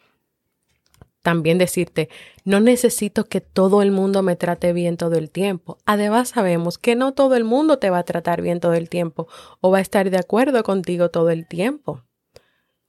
también 1.22 1.58
decirte, 1.58 2.08
no 2.44 2.60
necesito 2.60 3.24
que 3.24 3.40
todo 3.40 3.82
el 3.82 3.90
mundo 3.90 4.22
me 4.22 4.36
trate 4.36 4.72
bien 4.72 4.96
todo 4.96 5.16
el 5.16 5.30
tiempo. 5.30 5.78
Además 5.84 6.30
sabemos 6.30 6.78
que 6.78 6.94
no 6.94 7.12
todo 7.12 7.36
el 7.36 7.44
mundo 7.44 7.78
te 7.78 7.90
va 7.90 7.98
a 7.98 8.04
tratar 8.04 8.40
bien 8.40 8.60
todo 8.60 8.74
el 8.74 8.88
tiempo 8.88 9.28
o 9.60 9.70
va 9.70 9.78
a 9.78 9.82
estar 9.82 10.10
de 10.10 10.18
acuerdo 10.18 10.62
contigo 10.62 11.10
todo 11.10 11.30
el 11.30 11.46
tiempo 11.46 12.04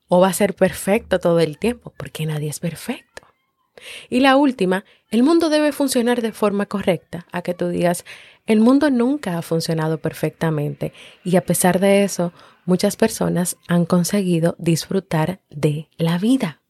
o 0.08 0.20
va 0.20 0.28
a 0.28 0.34
ser 0.34 0.56
perfecto 0.56 1.20
todo 1.20 1.40
el 1.40 1.58
tiempo, 1.58 1.94
porque 1.96 2.26
nadie 2.26 2.50
es 2.50 2.60
perfecto. 2.60 3.24
Y 4.10 4.20
la 4.20 4.36
última, 4.36 4.84
el 5.10 5.24
mundo 5.24 5.50
debe 5.50 5.72
funcionar 5.72 6.22
de 6.22 6.34
forma 6.34 6.66
correcta, 6.66 7.26
a 7.32 7.42
que 7.42 7.54
tú 7.54 7.70
digas, 7.70 8.04
el 8.46 8.60
mundo 8.60 8.90
nunca 8.90 9.38
ha 9.38 9.42
funcionado 9.42 10.00
perfectamente 10.00 10.92
y 11.24 11.36
a 11.36 11.42
pesar 11.42 11.80
de 11.80 12.04
eso, 12.04 12.34
muchas 12.66 12.98
personas 12.98 13.58
han 13.68 13.86
conseguido 13.86 14.56
disfrutar 14.58 15.40
de 15.50 15.88
la 15.98 16.18
vida. 16.18 16.62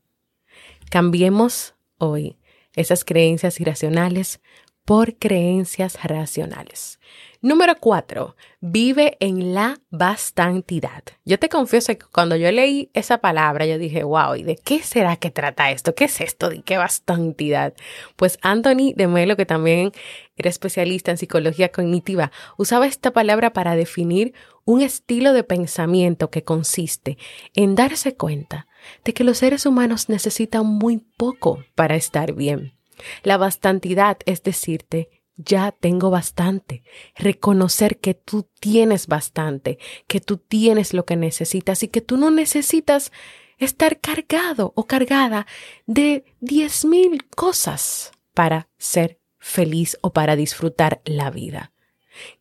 Cambiemos 0.89 1.75
hoy 1.99 2.39
esas 2.75 3.05
creencias 3.05 3.59
irracionales 3.59 4.41
por 4.85 5.17
creencias 5.17 6.01
racionales. 6.03 6.99
Número 7.41 7.75
cuatro, 7.79 8.35
vive 8.59 9.15
en 9.19 9.53
la 9.53 9.77
bastantidad. 9.91 11.03
Yo 11.25 11.37
te 11.37 11.47
confieso 11.47 11.95
que 11.95 12.05
cuando 12.11 12.35
yo 12.35 12.51
leí 12.51 12.89
esa 12.95 13.19
palabra, 13.19 13.67
yo 13.67 13.77
dije, 13.77 14.03
wow, 14.03 14.33
¿y 14.33 14.41
de 14.41 14.55
qué 14.55 14.79
será 14.81 15.15
que 15.15 15.29
trata 15.29 15.69
esto? 15.69 15.93
¿Qué 15.93 16.05
es 16.05 16.19
esto 16.21 16.49
de 16.49 16.63
qué 16.63 16.77
bastantidad? 16.77 17.75
Pues 18.15 18.39
Anthony 18.41 18.93
de 18.95 19.07
Melo, 19.07 19.37
que 19.37 19.45
también 19.45 19.91
era 20.37 20.49
especialista 20.49 21.11
en 21.11 21.17
psicología 21.17 21.71
cognitiva, 21.71 22.31
usaba 22.57 22.87
esta 22.87 23.11
palabra 23.11 23.53
para 23.53 23.75
definir 23.75 24.33
un 24.69 24.83
estilo 24.83 25.33
de 25.33 25.43
pensamiento 25.43 26.29
que 26.29 26.43
consiste 26.43 27.17
en 27.55 27.73
darse 27.73 28.15
cuenta 28.15 28.67
de 29.03 29.15
que 29.15 29.23
los 29.23 29.39
seres 29.39 29.65
humanos 29.65 30.09
necesitan 30.09 30.63
muy 30.63 30.99
poco 31.17 31.63
para 31.73 31.95
estar 31.95 32.33
bien. 32.33 32.77
La 33.23 33.37
bastantidad 33.37 34.19
es 34.27 34.43
decirte, 34.43 35.09
ya 35.37 35.71
tengo 35.71 36.11
bastante. 36.11 36.83
Reconocer 37.15 37.97
que 37.97 38.13
tú 38.13 38.47
tienes 38.59 39.07
bastante, 39.07 39.79
que 40.05 40.21
tú 40.21 40.37
tienes 40.37 40.93
lo 40.93 41.03
que 41.03 41.15
necesitas 41.15 41.81
y 41.81 41.87
que 41.87 42.01
tú 42.01 42.17
no 42.17 42.29
necesitas 42.29 43.11
estar 43.57 43.99
cargado 43.99 44.73
o 44.75 44.85
cargada 44.85 45.47
de 45.87 46.25
diez 46.41 46.85
mil 46.85 47.25
cosas 47.29 48.11
para 48.35 48.69
ser 48.77 49.19
feliz 49.39 49.97
o 50.01 50.13
para 50.13 50.35
disfrutar 50.35 51.01
la 51.05 51.31
vida. 51.31 51.71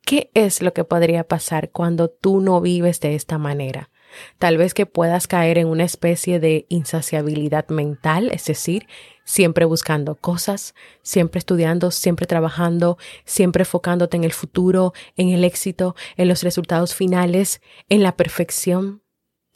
¿Qué 0.02 0.30
es 0.34 0.62
lo 0.62 0.72
que 0.72 0.84
podría 0.84 1.24
pasar 1.24 1.70
cuando 1.70 2.08
tú 2.08 2.40
no 2.40 2.60
vives 2.60 3.00
de 3.00 3.14
esta 3.14 3.38
manera? 3.38 3.90
Tal 4.38 4.56
vez 4.56 4.74
que 4.74 4.86
puedas 4.86 5.26
caer 5.26 5.58
en 5.58 5.68
una 5.68 5.84
especie 5.84 6.40
de 6.40 6.66
insaciabilidad 6.68 7.68
mental, 7.68 8.30
es 8.32 8.46
decir, 8.46 8.86
siempre 9.24 9.64
buscando 9.64 10.14
cosas, 10.16 10.74
siempre 11.02 11.38
estudiando, 11.38 11.90
siempre 11.90 12.26
trabajando, 12.26 12.96
siempre 13.24 13.62
enfocándote 13.62 14.16
en 14.16 14.24
el 14.24 14.32
futuro, 14.32 14.94
en 15.16 15.28
el 15.28 15.44
éxito, 15.44 15.94
en 16.16 16.28
los 16.28 16.42
resultados 16.42 16.94
finales, 16.94 17.60
en 17.88 18.02
la 18.02 18.16
perfección. 18.16 19.02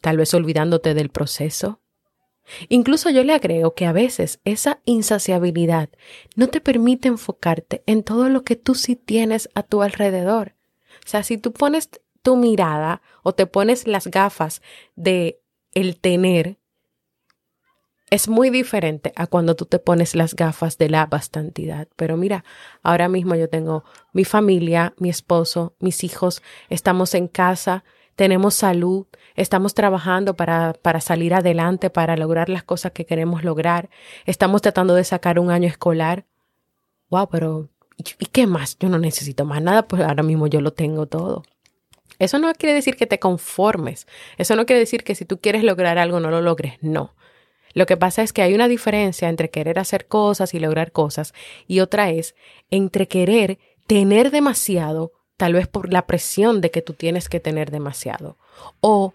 tal 0.02 0.16
vez 0.16 0.34
olvidándote 0.34 0.94
del 0.94 1.10
proceso. 1.10 1.81
Incluso 2.68 3.10
yo 3.10 3.24
le 3.24 3.34
agrego 3.34 3.74
que 3.74 3.86
a 3.86 3.92
veces 3.92 4.40
esa 4.44 4.80
insaciabilidad 4.84 5.88
no 6.36 6.48
te 6.48 6.60
permite 6.60 7.08
enfocarte 7.08 7.82
en 7.86 8.02
todo 8.02 8.28
lo 8.28 8.42
que 8.44 8.56
tú 8.56 8.74
sí 8.74 8.96
tienes 8.96 9.48
a 9.54 9.62
tu 9.62 9.82
alrededor. 9.82 10.54
O 11.04 11.08
sea, 11.08 11.22
si 11.22 11.38
tú 11.38 11.52
pones 11.52 11.90
tu 12.22 12.36
mirada 12.36 13.02
o 13.22 13.34
te 13.34 13.46
pones 13.46 13.86
las 13.86 14.06
gafas 14.06 14.62
de 14.94 15.40
el 15.72 15.98
tener, 15.98 16.58
es 18.10 18.28
muy 18.28 18.50
diferente 18.50 19.12
a 19.16 19.26
cuando 19.26 19.56
tú 19.56 19.64
te 19.64 19.78
pones 19.78 20.14
las 20.14 20.34
gafas 20.34 20.76
de 20.76 20.90
la 20.90 21.06
bastantidad. 21.06 21.88
Pero 21.96 22.18
mira, 22.18 22.44
ahora 22.82 23.08
mismo 23.08 23.34
yo 23.34 23.48
tengo 23.48 23.84
mi 24.12 24.26
familia, 24.26 24.92
mi 24.98 25.08
esposo, 25.08 25.74
mis 25.80 26.04
hijos, 26.04 26.42
estamos 26.68 27.14
en 27.14 27.26
casa, 27.26 27.84
tenemos 28.14 28.54
salud, 28.54 29.06
estamos 29.34 29.74
trabajando 29.74 30.34
para, 30.34 30.74
para 30.74 31.00
salir 31.00 31.34
adelante, 31.34 31.90
para 31.90 32.16
lograr 32.16 32.48
las 32.48 32.62
cosas 32.62 32.92
que 32.92 33.06
queremos 33.06 33.44
lograr, 33.44 33.90
estamos 34.26 34.62
tratando 34.62 34.94
de 34.94 35.04
sacar 35.04 35.38
un 35.38 35.50
año 35.50 35.68
escolar. 35.68 36.24
Wow, 37.10 37.28
pero 37.30 37.68
¿y 37.96 38.26
qué 38.26 38.46
más? 38.46 38.78
Yo 38.78 38.88
no 38.88 38.98
necesito 38.98 39.44
más 39.44 39.62
nada, 39.62 39.86
pues 39.86 40.02
ahora 40.02 40.22
mismo 40.22 40.46
yo 40.46 40.60
lo 40.60 40.72
tengo 40.72 41.06
todo. 41.06 41.42
Eso 42.18 42.38
no 42.38 42.52
quiere 42.54 42.74
decir 42.74 42.96
que 42.96 43.06
te 43.06 43.18
conformes, 43.18 44.06
eso 44.38 44.54
no 44.54 44.66
quiere 44.66 44.80
decir 44.80 45.02
que 45.02 45.14
si 45.14 45.24
tú 45.24 45.40
quieres 45.40 45.64
lograr 45.64 45.98
algo 45.98 46.20
no 46.20 46.30
lo 46.30 46.40
logres, 46.40 46.74
no. 46.80 47.14
Lo 47.74 47.86
que 47.86 47.96
pasa 47.96 48.22
es 48.22 48.32
que 48.32 48.42
hay 48.42 48.54
una 48.54 48.68
diferencia 48.68 49.28
entre 49.28 49.50
querer 49.50 49.78
hacer 49.78 50.06
cosas 50.06 50.54
y 50.54 50.60
lograr 50.60 50.92
cosas 50.92 51.32
y 51.66 51.80
otra 51.80 52.10
es 52.10 52.34
entre 52.70 53.08
querer 53.08 53.58
tener 53.86 54.30
demasiado, 54.30 55.12
tal 55.36 55.54
vez 55.54 55.66
por 55.66 55.92
la 55.92 56.06
presión 56.06 56.60
de 56.60 56.70
que 56.70 56.82
tú 56.82 56.92
tienes 56.92 57.28
que 57.28 57.40
tener 57.40 57.70
demasiado, 57.70 58.36
o 58.80 59.14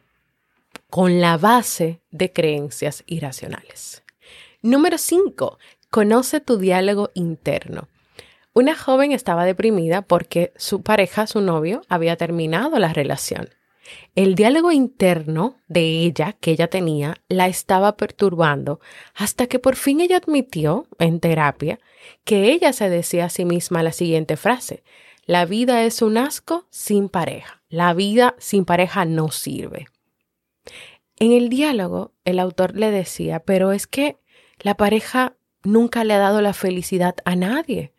con 0.89 1.19
la 1.21 1.37
base 1.37 2.01
de 2.11 2.31
creencias 2.31 3.03
irracionales. 3.05 4.03
Número 4.61 4.97
5. 4.97 5.59
Conoce 5.89 6.39
tu 6.41 6.57
diálogo 6.57 7.11
interno. 7.13 7.87
Una 8.53 8.75
joven 8.75 9.11
estaba 9.11 9.45
deprimida 9.45 10.01
porque 10.01 10.51
su 10.55 10.81
pareja, 10.81 11.27
su 11.27 11.41
novio, 11.41 11.81
había 11.89 12.15
terminado 12.15 12.79
la 12.79 12.91
relación. 12.91 13.49
El 14.15 14.35
diálogo 14.35 14.71
interno 14.71 15.57
de 15.67 16.03
ella 16.03 16.33
que 16.39 16.51
ella 16.51 16.67
tenía 16.67 17.21
la 17.29 17.47
estaba 17.47 17.95
perturbando 17.95 18.79
hasta 19.13 19.47
que 19.47 19.59
por 19.59 19.75
fin 19.75 20.01
ella 20.01 20.17
admitió 20.17 20.87
en 20.99 21.19
terapia 21.19 21.79
que 22.23 22.51
ella 22.51 22.73
se 22.73 22.89
decía 22.89 23.25
a 23.25 23.29
sí 23.29 23.45
misma 23.45 23.83
la 23.83 23.91
siguiente 23.91 24.37
frase, 24.37 24.83
la 25.25 25.45
vida 25.45 25.83
es 25.83 26.01
un 26.01 26.17
asco 26.17 26.65
sin 26.69 27.09
pareja, 27.09 27.61
la 27.69 27.93
vida 27.93 28.35
sin 28.39 28.65
pareja 28.65 29.05
no 29.05 29.29
sirve. 29.29 29.87
En 31.19 31.31
el 31.31 31.49
diálogo 31.49 32.13
el 32.25 32.39
autor 32.39 32.75
le 32.75 32.91
decía, 32.91 33.39
pero 33.39 33.71
es 33.71 33.87
que 33.87 34.17
la 34.59 34.75
pareja 34.75 35.35
nunca 35.63 36.03
le 36.03 36.13
ha 36.13 36.19
dado 36.19 36.41
la 36.41 36.53
felicidad 36.53 37.15
a 37.25 37.35
nadie. 37.35 37.93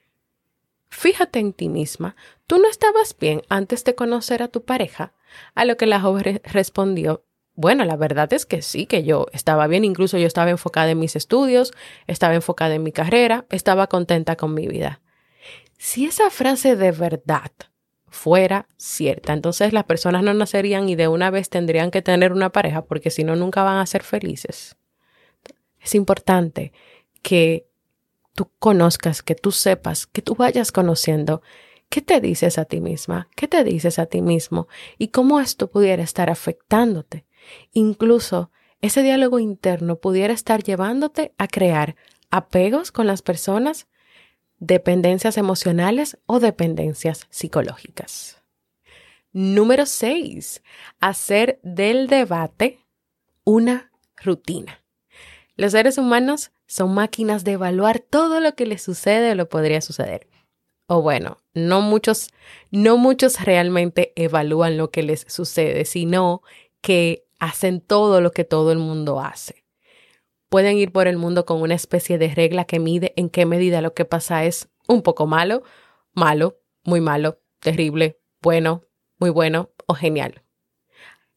Fíjate 0.88 1.38
en 1.38 1.52
ti 1.52 1.68
misma, 1.68 2.16
¿tú 2.46 2.58
no 2.58 2.68
estabas 2.68 3.16
bien 3.18 3.42
antes 3.48 3.84
de 3.84 3.94
conocer 3.94 4.42
a 4.42 4.48
tu 4.48 4.64
pareja? 4.64 5.12
A 5.54 5.64
lo 5.64 5.76
que 5.76 5.86
la 5.86 6.00
joven 6.00 6.40
respondió, 6.44 7.24
bueno, 7.54 7.84
la 7.84 7.96
verdad 7.96 8.32
es 8.32 8.46
que 8.46 8.62
sí, 8.62 8.86
que 8.86 9.02
yo 9.02 9.26
estaba 9.32 9.66
bien, 9.66 9.84
incluso 9.84 10.16
yo 10.16 10.28
estaba 10.28 10.50
enfocada 10.50 10.90
en 10.90 11.00
mis 11.00 11.16
estudios, 11.16 11.72
estaba 12.06 12.34
enfocada 12.34 12.76
en 12.76 12.84
mi 12.84 12.92
carrera, 12.92 13.46
estaba 13.50 13.88
contenta 13.88 14.36
con 14.36 14.54
mi 14.54 14.68
vida. 14.68 15.00
Si 15.76 16.06
esa 16.06 16.30
frase 16.30 16.76
de 16.76 16.92
verdad 16.92 17.50
fuera 18.10 18.68
cierta, 18.76 19.32
entonces 19.32 19.72
las 19.72 19.84
personas 19.84 20.22
no 20.22 20.32
nacerían 20.34 20.88
y 20.88 20.96
de 20.96 21.08
una 21.08 21.30
vez 21.30 21.50
tendrían 21.50 21.90
que 21.90 22.02
tener 22.02 22.32
una 22.32 22.50
pareja 22.50 22.82
porque 22.82 23.10
si 23.10 23.24
no, 23.24 23.36
nunca 23.36 23.62
van 23.62 23.78
a 23.78 23.86
ser 23.86 24.02
felices. 24.02 24.76
Es 25.80 25.94
importante 25.94 26.72
que 27.22 27.66
tú 28.34 28.50
conozcas, 28.58 29.22
que 29.22 29.34
tú 29.34 29.52
sepas, 29.52 30.06
que 30.06 30.22
tú 30.22 30.34
vayas 30.34 30.72
conociendo 30.72 31.42
qué 31.88 32.02
te 32.02 32.20
dices 32.20 32.58
a 32.58 32.64
ti 32.64 32.80
misma, 32.80 33.28
qué 33.34 33.48
te 33.48 33.64
dices 33.64 33.98
a 33.98 34.06
ti 34.06 34.22
mismo 34.22 34.68
y 34.98 35.08
cómo 35.08 35.40
esto 35.40 35.70
pudiera 35.70 36.02
estar 36.02 36.30
afectándote. 36.30 37.24
Incluso 37.72 38.50
ese 38.80 39.02
diálogo 39.02 39.38
interno 39.38 39.96
pudiera 39.96 40.32
estar 40.32 40.62
llevándote 40.62 41.32
a 41.38 41.48
crear 41.48 41.96
apegos 42.30 42.92
con 42.92 43.06
las 43.06 43.22
personas, 43.22 43.88
dependencias 44.58 45.36
emocionales 45.38 46.18
o 46.26 46.40
dependencias 46.40 47.26
psicológicas. 47.30 48.42
Número 49.32 49.86
6. 49.86 50.62
Hacer 51.00 51.60
del 51.62 52.08
debate 52.08 52.80
una 53.44 53.92
rutina. 54.16 54.82
Los 55.56 55.72
seres 55.72 55.98
humanos 55.98 56.50
son 56.66 56.94
máquinas 56.94 57.44
de 57.44 57.52
evaluar 57.52 58.00
todo 58.00 58.40
lo 58.40 58.54
que 58.54 58.66
les 58.66 58.82
sucede 58.82 59.32
o 59.32 59.34
lo 59.34 59.48
podría 59.48 59.80
suceder. 59.80 60.28
O 60.86 61.02
bueno, 61.02 61.38
no 61.52 61.80
muchos, 61.80 62.30
no 62.70 62.96
muchos 62.96 63.40
realmente 63.42 64.12
evalúan 64.16 64.76
lo 64.76 64.90
que 64.90 65.02
les 65.02 65.26
sucede, 65.28 65.84
sino 65.84 66.42
que 66.80 67.26
hacen 67.38 67.80
todo 67.80 68.20
lo 68.20 68.32
que 68.32 68.44
todo 68.44 68.72
el 68.72 68.78
mundo 68.78 69.20
hace. 69.20 69.64
Pueden 70.48 70.78
ir 70.78 70.92
por 70.92 71.08
el 71.08 71.18
mundo 71.18 71.44
con 71.44 71.60
una 71.60 71.74
especie 71.74 72.16
de 72.16 72.34
regla 72.34 72.64
que 72.64 72.78
mide 72.78 73.12
en 73.16 73.28
qué 73.28 73.44
medida 73.44 73.82
lo 73.82 73.92
que 73.92 74.04
pasa 74.04 74.44
es 74.44 74.68
un 74.86 75.02
poco 75.02 75.26
malo, 75.26 75.62
malo, 76.14 76.58
muy 76.84 77.00
malo, 77.00 77.38
terrible, 77.60 78.18
bueno, 78.40 78.84
muy 79.18 79.30
bueno 79.30 79.70
o 79.86 79.94
genial. 79.94 80.42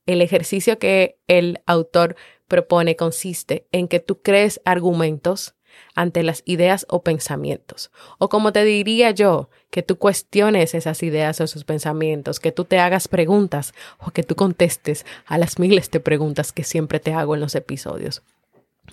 El 0.06 0.21
ejercicio 0.21 0.80
que 0.80 1.19
el 1.28 1.62
autor 1.65 2.15
propone 2.47 2.95
consiste 2.95 3.67
en 3.71 3.88
que 3.88 4.00
tú 4.00 4.21
crees 4.21 4.62
argumentos 4.65 5.56
ante 5.95 6.24
las 6.24 6.41
ideas 6.45 6.86
o 6.89 7.04
pensamientos. 7.04 7.91
O 8.17 8.30
como 8.30 8.52
te 8.52 8.63
diría 8.63 9.12
yo, 9.12 9.50
que 9.69 9.84
tú 9.84 9.97
cuestiones 9.97 10.74
esas 10.74 11.04
ideas 11.04 11.39
o 11.39 11.43
esos 11.43 11.63
pensamientos, 11.63 12.39
que 12.39 12.52
tú 12.52 12.65
te 12.65 12.80
hagas 12.80 13.08
preguntas 13.08 13.74
o 14.00 14.12
que 14.12 14.24
tú 14.24 14.36
contestes 14.36 15.06
a 15.26 15.38
las 15.38 15.60
miles 15.60 15.91
de 15.91 16.00
preguntas 16.00 16.52
que 16.52 16.63
siempre 16.63 17.00
te 17.00 17.13
hago 17.13 17.36
en 17.36 17.41
los 17.41 17.56
episodios. 17.56 18.21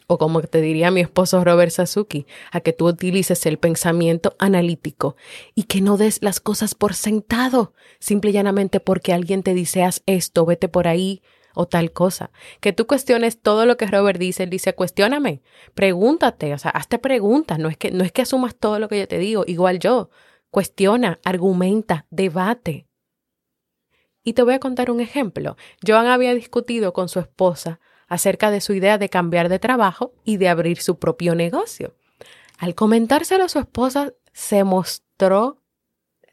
O 0.06 0.18
como 0.18 0.40
te 0.42 0.60
diría 0.60 0.90
mi 0.90 1.00
esposo 1.00 1.44
Robert 1.44 1.72
Sasuki, 1.72 2.26
a 2.50 2.60
que 2.60 2.72
tú 2.72 2.86
utilices 2.86 3.44
el 3.46 3.58
pensamiento 3.58 4.36
analítico 4.38 5.16
y 5.54 5.64
que 5.64 5.80
no 5.80 5.96
des 5.96 6.22
las 6.22 6.40
cosas 6.40 6.74
por 6.74 6.94
sentado, 6.94 7.74
simple 7.98 8.30
y 8.30 8.32
llanamente 8.34 8.80
porque 8.80 9.12
alguien 9.12 9.42
te 9.42 9.54
dice 9.54 9.88
esto, 10.06 10.46
vete 10.46 10.68
por 10.68 10.88
ahí, 10.88 11.22
o 11.54 11.66
tal 11.66 11.92
cosa. 11.92 12.30
Que 12.60 12.72
tú 12.72 12.86
cuestiones 12.86 13.40
todo 13.40 13.66
lo 13.66 13.76
que 13.76 13.86
Robert 13.86 14.20
dice, 14.20 14.44
él 14.44 14.50
dice, 14.50 14.74
cuestióname, 14.74 15.42
pregúntate, 15.74 16.54
o 16.54 16.58
sea, 16.58 16.70
hazte 16.70 17.00
preguntas, 17.00 17.58
no 17.58 17.68
es 17.68 17.76
que, 17.76 17.90
no 17.90 18.04
es 18.04 18.12
que 18.12 18.22
asumas 18.22 18.54
todo 18.54 18.78
lo 18.78 18.88
que 18.88 19.00
yo 19.00 19.08
te 19.08 19.18
digo, 19.18 19.42
igual 19.46 19.80
yo, 19.80 20.08
cuestiona, 20.50 21.18
argumenta, 21.24 22.06
debate. 22.10 22.86
Y 24.22 24.34
te 24.34 24.42
voy 24.42 24.54
a 24.54 24.60
contar 24.60 24.90
un 24.90 25.00
ejemplo. 25.00 25.56
Joan 25.84 26.06
había 26.06 26.32
discutido 26.34 26.92
con 26.92 27.08
su 27.08 27.18
esposa 27.18 27.80
acerca 28.08 28.50
de 28.50 28.60
su 28.60 28.72
idea 28.72 28.98
de 28.98 29.08
cambiar 29.08 29.48
de 29.48 29.58
trabajo 29.58 30.12
y 30.24 30.38
de 30.38 30.48
abrir 30.48 30.80
su 30.80 30.98
propio 30.98 31.34
negocio. 31.34 31.94
Al 32.58 32.74
comentárselo 32.74 33.44
a 33.44 33.48
su 33.48 33.58
esposa, 33.60 34.12
se 34.32 34.64
mostró 34.64 35.58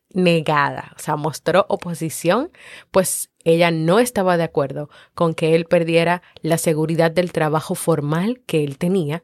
negada, 0.10 0.94
o 0.96 1.00
sea, 1.00 1.18
mostró 1.18 1.66
oposición, 1.70 2.52
pues 2.92 3.30
ella 3.44 3.70
no 3.70 4.00
estaba 4.00 4.38
de 4.38 4.44
acuerdo 4.44 4.90
con 5.14 5.34
que 5.34 5.56
él 5.56 5.66
perdiera 5.66 6.22
la 6.42 6.58
seguridad 6.58 7.12
del 7.12 7.32
trabajo 7.32 7.76
formal 7.76 8.42
que 8.46 8.64
él 8.64 8.78
tenía, 8.78 9.24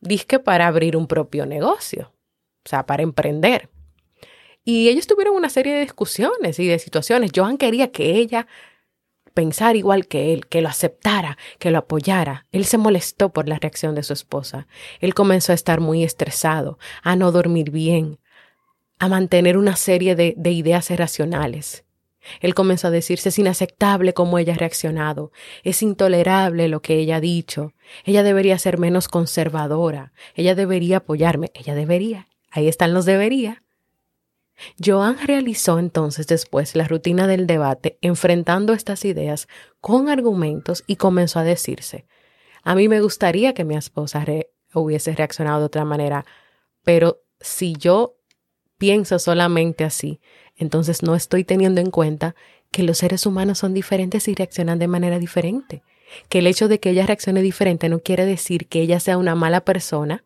disque 0.00 0.38
para 0.38 0.68
abrir 0.68 0.96
un 0.96 1.06
propio 1.06 1.44
negocio, 1.44 2.12
o 2.64 2.68
sea, 2.68 2.86
para 2.86 3.02
emprender. 3.02 3.68
Y 4.64 4.88
ellos 4.88 5.08
tuvieron 5.08 5.34
una 5.34 5.50
serie 5.50 5.74
de 5.74 5.80
discusiones 5.80 6.58
y 6.60 6.66
de 6.68 6.78
situaciones. 6.78 7.32
Joan 7.34 7.58
quería 7.58 7.90
que 7.90 8.14
ella 8.14 8.46
pensara 9.32 9.76
igual 9.76 10.06
que 10.06 10.32
él, 10.32 10.46
que 10.46 10.62
lo 10.62 10.68
aceptara, 10.68 11.38
que 11.58 11.70
lo 11.70 11.78
apoyara. 11.78 12.46
Él 12.52 12.64
se 12.64 12.78
molestó 12.78 13.30
por 13.30 13.48
la 13.48 13.58
reacción 13.58 13.94
de 13.94 14.02
su 14.02 14.12
esposa. 14.12 14.66
Él 15.00 15.14
comenzó 15.14 15.52
a 15.52 15.54
estar 15.54 15.80
muy 15.80 16.04
estresado, 16.04 16.78
a 17.02 17.16
no 17.16 17.32
dormir 17.32 17.70
bien, 17.70 18.18
a 18.98 19.08
mantener 19.08 19.56
una 19.56 19.76
serie 19.76 20.14
de, 20.14 20.34
de 20.36 20.50
ideas 20.52 20.90
irracionales. 20.90 21.84
Él 22.40 22.54
comenzó 22.54 22.88
a 22.88 22.90
decirse 22.90 23.30
es 23.30 23.38
inaceptable 23.38 24.14
cómo 24.14 24.38
ella 24.38 24.54
ha 24.54 24.56
reaccionado, 24.56 25.32
es 25.64 25.82
intolerable 25.82 26.68
lo 26.68 26.80
que 26.80 26.94
ella 26.98 27.16
ha 27.16 27.20
dicho, 27.20 27.72
ella 28.04 28.22
debería 28.22 28.58
ser 28.58 28.78
menos 28.78 29.08
conservadora, 29.08 30.12
ella 30.34 30.54
debería 30.54 30.98
apoyarme, 30.98 31.50
ella 31.54 31.74
debería, 31.74 32.28
ahí 32.50 32.68
están 32.68 32.94
los 32.94 33.04
debería. 33.06 33.62
Joan 34.82 35.18
realizó 35.24 35.78
entonces 35.78 36.26
después 36.26 36.74
la 36.76 36.88
rutina 36.88 37.26
del 37.26 37.46
debate 37.46 37.98
enfrentando 38.00 38.72
estas 38.72 39.04
ideas 39.04 39.48
con 39.80 40.08
argumentos 40.08 40.84
y 40.86 40.96
comenzó 40.96 41.38
a 41.38 41.44
decirse, 41.44 42.06
a 42.62 42.74
mí 42.74 42.88
me 42.88 43.00
gustaría 43.00 43.54
que 43.54 43.64
mi 43.64 43.76
esposa 43.76 44.24
hubiese 44.74 45.14
reaccionado 45.14 45.60
de 45.60 45.66
otra 45.66 45.84
manera, 45.84 46.24
pero 46.82 47.22
si 47.40 47.74
yo 47.74 48.16
pienso 48.78 49.18
solamente 49.18 49.84
así, 49.84 50.20
entonces 50.56 51.02
no 51.02 51.14
estoy 51.14 51.44
teniendo 51.44 51.80
en 51.80 51.90
cuenta 51.90 52.34
que 52.70 52.82
los 52.82 52.98
seres 52.98 53.26
humanos 53.26 53.58
son 53.58 53.74
diferentes 53.74 54.26
y 54.28 54.34
reaccionan 54.34 54.78
de 54.78 54.88
manera 54.88 55.18
diferente. 55.18 55.82
que 56.28 56.40
el 56.40 56.46
hecho 56.46 56.68
de 56.68 56.78
que 56.78 56.90
ella 56.90 57.06
reaccione 57.06 57.40
diferente 57.40 57.88
no 57.88 58.00
quiere 58.00 58.26
decir 58.26 58.68
que 58.68 58.82
ella 58.82 59.00
sea 59.00 59.16
una 59.16 59.34
mala 59.34 59.64
persona 59.64 60.24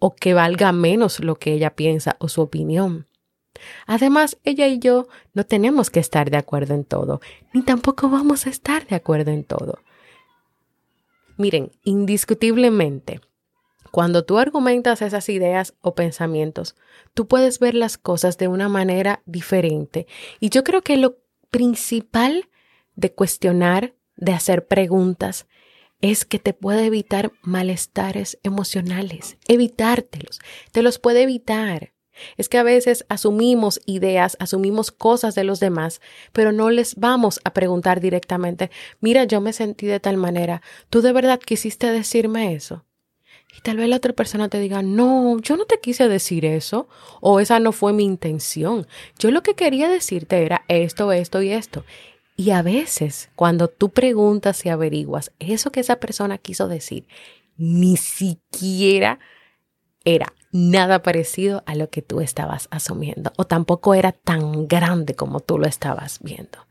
o 0.00 0.16
que 0.16 0.34
valga 0.34 0.72
menos 0.72 1.20
lo 1.20 1.36
que 1.36 1.52
ella 1.52 1.76
piensa 1.76 2.16
o 2.18 2.28
su 2.28 2.40
opinión. 2.40 3.06
Además, 3.86 4.38
ella 4.44 4.66
y 4.68 4.78
yo 4.78 5.08
no 5.34 5.44
tenemos 5.44 5.90
que 5.90 6.00
estar 6.00 6.30
de 6.30 6.36
acuerdo 6.36 6.74
en 6.74 6.84
todo, 6.84 7.20
ni 7.52 7.62
tampoco 7.62 8.08
vamos 8.08 8.46
a 8.46 8.50
estar 8.50 8.86
de 8.86 8.96
acuerdo 8.96 9.30
en 9.30 9.44
todo. 9.44 9.80
Miren, 11.36 11.72
indiscutiblemente, 11.84 13.20
cuando 13.90 14.24
tú 14.24 14.38
argumentas 14.38 15.02
esas 15.02 15.28
ideas 15.28 15.74
o 15.80 15.94
pensamientos, 15.94 16.76
tú 17.14 17.26
puedes 17.26 17.58
ver 17.58 17.74
las 17.74 17.98
cosas 17.98 18.38
de 18.38 18.46
una 18.46 18.68
manera 18.68 19.22
diferente. 19.26 20.06
Y 20.38 20.50
yo 20.50 20.62
creo 20.62 20.82
que 20.82 20.96
lo 20.96 21.18
principal 21.50 22.48
de 22.94 23.12
cuestionar, 23.12 23.94
de 24.16 24.32
hacer 24.32 24.66
preguntas, 24.66 25.46
es 26.00 26.24
que 26.24 26.38
te 26.38 26.54
puede 26.54 26.86
evitar 26.86 27.32
malestares 27.42 28.38
emocionales, 28.42 29.36
evitártelos, 29.48 30.40
te 30.72 30.82
los 30.82 30.98
puede 30.98 31.22
evitar. 31.22 31.92
Es 32.36 32.48
que 32.48 32.58
a 32.58 32.62
veces 32.62 33.04
asumimos 33.08 33.80
ideas, 33.86 34.36
asumimos 34.40 34.90
cosas 34.90 35.34
de 35.34 35.44
los 35.44 35.60
demás, 35.60 36.00
pero 36.32 36.52
no 36.52 36.70
les 36.70 36.96
vamos 36.96 37.40
a 37.44 37.52
preguntar 37.52 38.00
directamente, 38.00 38.70
mira, 39.00 39.24
yo 39.24 39.40
me 39.40 39.52
sentí 39.52 39.86
de 39.86 40.00
tal 40.00 40.16
manera, 40.16 40.62
¿tú 40.88 41.02
de 41.02 41.12
verdad 41.12 41.40
quisiste 41.40 41.90
decirme 41.90 42.54
eso? 42.54 42.84
Y 43.56 43.62
tal 43.62 43.78
vez 43.78 43.88
la 43.88 43.96
otra 43.96 44.12
persona 44.12 44.48
te 44.48 44.60
diga, 44.60 44.82
no, 44.82 45.40
yo 45.40 45.56
no 45.56 45.64
te 45.64 45.80
quise 45.80 46.08
decir 46.08 46.44
eso, 46.44 46.88
o 47.20 47.40
esa 47.40 47.58
no 47.58 47.72
fue 47.72 47.92
mi 47.92 48.04
intención. 48.04 48.86
Yo 49.18 49.30
lo 49.30 49.42
que 49.42 49.54
quería 49.54 49.88
decirte 49.88 50.44
era 50.44 50.64
esto, 50.68 51.10
esto 51.12 51.42
y 51.42 51.50
esto. 51.50 51.84
Y 52.36 52.52
a 52.52 52.62
veces, 52.62 53.28
cuando 53.34 53.68
tú 53.68 53.90
preguntas 53.90 54.64
y 54.64 54.68
averiguas 54.68 55.32
eso 55.40 55.72
que 55.72 55.80
esa 55.80 55.96
persona 55.96 56.38
quiso 56.38 56.68
decir, 56.68 57.06
ni 57.56 57.96
siquiera 57.96 59.18
era 60.04 60.32
nada 60.52 61.02
parecido 61.02 61.62
a 61.66 61.74
lo 61.74 61.90
que 61.90 62.02
tú 62.02 62.20
estabas 62.20 62.68
asumiendo, 62.70 63.32
o 63.36 63.46
tampoco 63.46 63.94
era 63.94 64.12
tan 64.12 64.66
grande 64.66 65.14
como 65.14 65.40
tú 65.40 65.58
lo 65.58 65.66
estabas 65.66 66.18
viendo. 66.22 66.66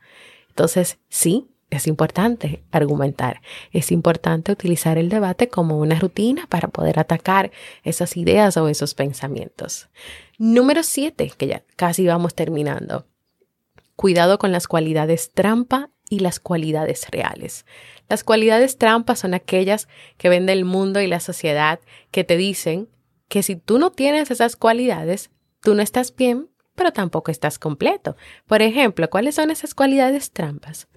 Entonces, 0.50 1.00
sí, 1.10 1.48
es 1.70 1.88
importante 1.88 2.63
argumentar, 2.72 3.42
es 3.72 3.92
importante 3.92 4.52
utilizar 4.52 4.98
el 4.98 5.10
debate 5.10 5.50
como 5.50 5.78
una 5.78 6.00
rutina 6.00 6.48
para 6.50 6.68
poder 6.68 7.00
atacar 7.00 7.52
esas 7.84 8.18
ideas 8.18 8.58
o 8.58 8.68
esos 8.68 8.96
pensamientos. 8.96 9.88
Número 10.38 10.84
siete, 10.84 11.32
que 11.38 11.48
ya 11.48 11.63
casi 11.76 12.08
vamos 12.08 12.34
terminando. 12.34 13.06
Cuidado 13.96 14.39
con 14.39 14.52
las 14.52 14.68
cualidades 14.68 15.32
trampa 15.32 15.89
y 16.10 16.20
las 16.20 16.39
cualidades 16.39 17.06
reales. 17.12 17.65
Las 18.10 18.24
cualidades 18.24 18.78
trampa 18.78 19.15
son 19.15 19.36
aquellas 19.36 19.88
que 20.18 20.30
vende 20.30 20.54
el 20.54 20.65
mundo 20.65 21.02
y 21.02 21.08
la 21.08 21.20
sociedad 21.20 21.80
que 22.10 22.24
te 22.24 22.36
dicen 22.36 22.89
que 23.30 23.42
si 23.44 23.56
tú 23.56 23.80
no 23.80 23.92
tienes 23.92 24.32
esas 24.32 24.58
cualidades, 24.58 25.30
tú 25.62 25.76
no 25.76 25.82
estás 25.82 26.13
bien, 26.13 26.50
pero 26.76 26.92
tampoco 26.92 27.32
estás 27.32 27.58
completo. 27.58 28.18
Por 28.48 28.62
ejemplo, 28.62 29.10
¿cuáles 29.10 29.36
son 29.36 29.52
esas 29.52 29.74
cualidades 29.74 30.32
trampas? 30.32 30.88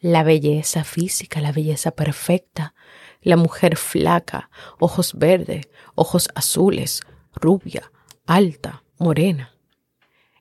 la 0.00 0.22
belleza 0.22 0.84
física, 0.84 1.40
la 1.40 1.52
belleza 1.52 1.90
perfecta, 1.90 2.74
la 3.20 3.36
mujer 3.36 3.76
flaca, 3.76 4.50
ojos 4.78 5.14
verdes, 5.14 5.68
ojos 5.94 6.28
azules, 6.34 7.02
rubia, 7.34 7.90
alta, 8.26 8.84
morena. 8.98 9.54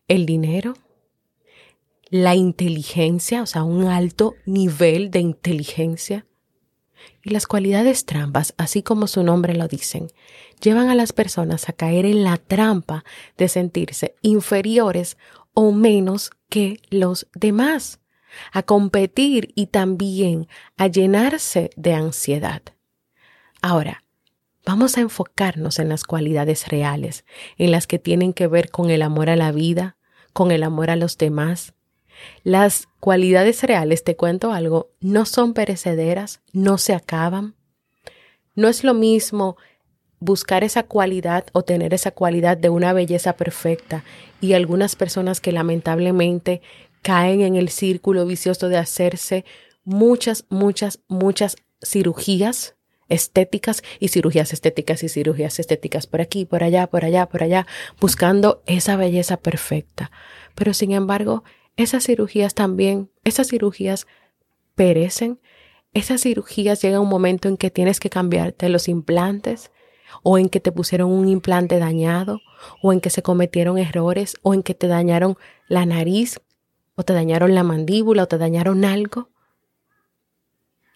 El 0.07 0.25
dinero, 0.25 0.73
la 2.09 2.35
inteligencia, 2.35 3.41
o 3.41 3.45
sea, 3.45 3.63
un 3.63 3.85
alto 3.85 4.35
nivel 4.45 5.11
de 5.11 5.19
inteligencia. 5.19 6.25
Y 7.23 7.29
las 7.29 7.47
cualidades 7.47 8.05
trampas, 8.05 8.53
así 8.57 8.83
como 8.83 9.07
su 9.07 9.23
nombre 9.23 9.55
lo 9.55 9.67
dicen, 9.67 10.07
llevan 10.61 10.89
a 10.89 10.95
las 10.95 11.13
personas 11.13 11.69
a 11.69 11.73
caer 11.73 12.05
en 12.05 12.23
la 12.23 12.37
trampa 12.37 13.03
de 13.37 13.47
sentirse 13.47 14.15
inferiores 14.21 15.17
o 15.53 15.71
menos 15.71 16.31
que 16.49 16.79
los 16.89 17.27
demás 17.33 17.99
a 18.51 18.63
competir 18.63 19.51
y 19.55 19.67
también 19.67 20.47
a 20.77 20.87
llenarse 20.87 21.69
de 21.75 21.93
ansiedad. 21.93 22.61
Ahora, 23.61 24.03
vamos 24.65 24.97
a 24.97 25.01
enfocarnos 25.01 25.79
en 25.79 25.89
las 25.89 26.03
cualidades 26.03 26.67
reales, 26.67 27.25
en 27.57 27.71
las 27.71 27.87
que 27.87 27.99
tienen 27.99 28.33
que 28.33 28.47
ver 28.47 28.69
con 28.69 28.89
el 28.89 29.01
amor 29.01 29.29
a 29.29 29.35
la 29.35 29.51
vida, 29.51 29.97
con 30.33 30.51
el 30.51 30.63
amor 30.63 30.89
a 30.89 30.95
los 30.95 31.17
demás. 31.17 31.73
Las 32.43 32.87
cualidades 32.99 33.63
reales, 33.63 34.03
te 34.03 34.15
cuento 34.15 34.51
algo, 34.51 34.91
no 34.99 35.25
son 35.25 35.53
perecederas, 35.53 36.41
no 36.53 36.77
se 36.77 36.93
acaban. 36.93 37.55
No 38.55 38.67
es 38.67 38.83
lo 38.83 38.93
mismo 38.93 39.57
buscar 40.19 40.63
esa 40.63 40.83
cualidad 40.83 41.45
o 41.53 41.63
tener 41.63 41.93
esa 41.93 42.11
cualidad 42.11 42.57
de 42.57 42.69
una 42.69 42.93
belleza 42.93 43.33
perfecta 43.33 44.03
y 44.41 44.53
algunas 44.53 44.95
personas 44.95 45.39
que 45.41 45.51
lamentablemente 45.51 46.61
caen 47.01 47.41
en 47.41 47.55
el 47.55 47.69
círculo 47.69 48.25
vicioso 48.25 48.67
de 48.69 48.77
hacerse 48.77 49.45
muchas, 49.83 50.45
muchas, 50.49 50.99
muchas 51.07 51.57
cirugías 51.81 52.75
estéticas 53.09 53.83
y 53.99 54.09
cirugías 54.09 54.51
estéticas 54.51 55.03
y 55.03 55.09
cirugías 55.09 55.59
estéticas 55.59 56.07
por 56.07 56.21
aquí, 56.21 56.45
por 56.45 56.63
allá, 56.63 56.87
por 56.87 57.05
allá, 57.05 57.27
por 57.27 57.43
allá, 57.43 57.65
buscando 57.99 58.61
esa 58.65 58.97
belleza 58.97 59.37
perfecta. 59.37 60.11
Pero 60.55 60.73
sin 60.73 60.91
embargo, 60.91 61.43
esas 61.77 62.03
cirugías 62.03 62.55
también, 62.55 63.09
esas 63.23 63.47
cirugías 63.47 64.07
perecen, 64.75 65.39
esas 65.93 66.21
cirugías 66.21 66.81
llega 66.81 66.99
un 66.99 67.07
momento 67.07 67.47
en 67.47 67.57
que 67.57 67.71
tienes 67.71 67.99
que 67.99 68.09
cambiarte 68.09 68.67
los 68.69 68.87
implantes 68.87 69.71
o 70.23 70.37
en 70.37 70.49
que 70.49 70.59
te 70.59 70.71
pusieron 70.71 71.11
un 71.11 71.27
implante 71.29 71.79
dañado 71.79 72.41
o 72.81 72.93
en 72.93 72.99
que 72.99 73.09
se 73.09 73.21
cometieron 73.21 73.77
errores 73.77 74.35
o 74.41 74.53
en 74.53 74.63
que 74.63 74.73
te 74.73 74.87
dañaron 74.87 75.37
la 75.67 75.85
nariz 75.85 76.41
o 76.95 77.03
te 77.03 77.13
dañaron 77.13 77.53
la 77.53 77.63
mandíbula 77.63 78.23
o 78.23 78.27
te 78.27 78.37
dañaron 78.37 78.83
algo. 78.83 79.29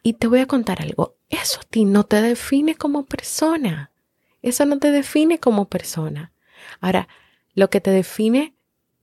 Y 0.04 0.14
te 0.14 0.28
voy 0.28 0.40
a 0.40 0.48
contar 0.48 0.82
algo, 0.82 1.16
eso 1.30 1.60
a 1.62 1.64
ti 1.64 1.86
no 1.86 2.06
te 2.06 2.22
define 2.24 2.76
como 2.76 3.06
persona, 3.06 3.92
eso 4.42 4.66
no 4.66 4.80
te 4.80 4.90
define 4.90 5.40
como 5.40 5.70
persona. 5.70 6.34
Ahora, 6.80 7.08
lo 7.54 7.70
que 7.70 7.82
te 7.82 7.92
define 7.92 8.56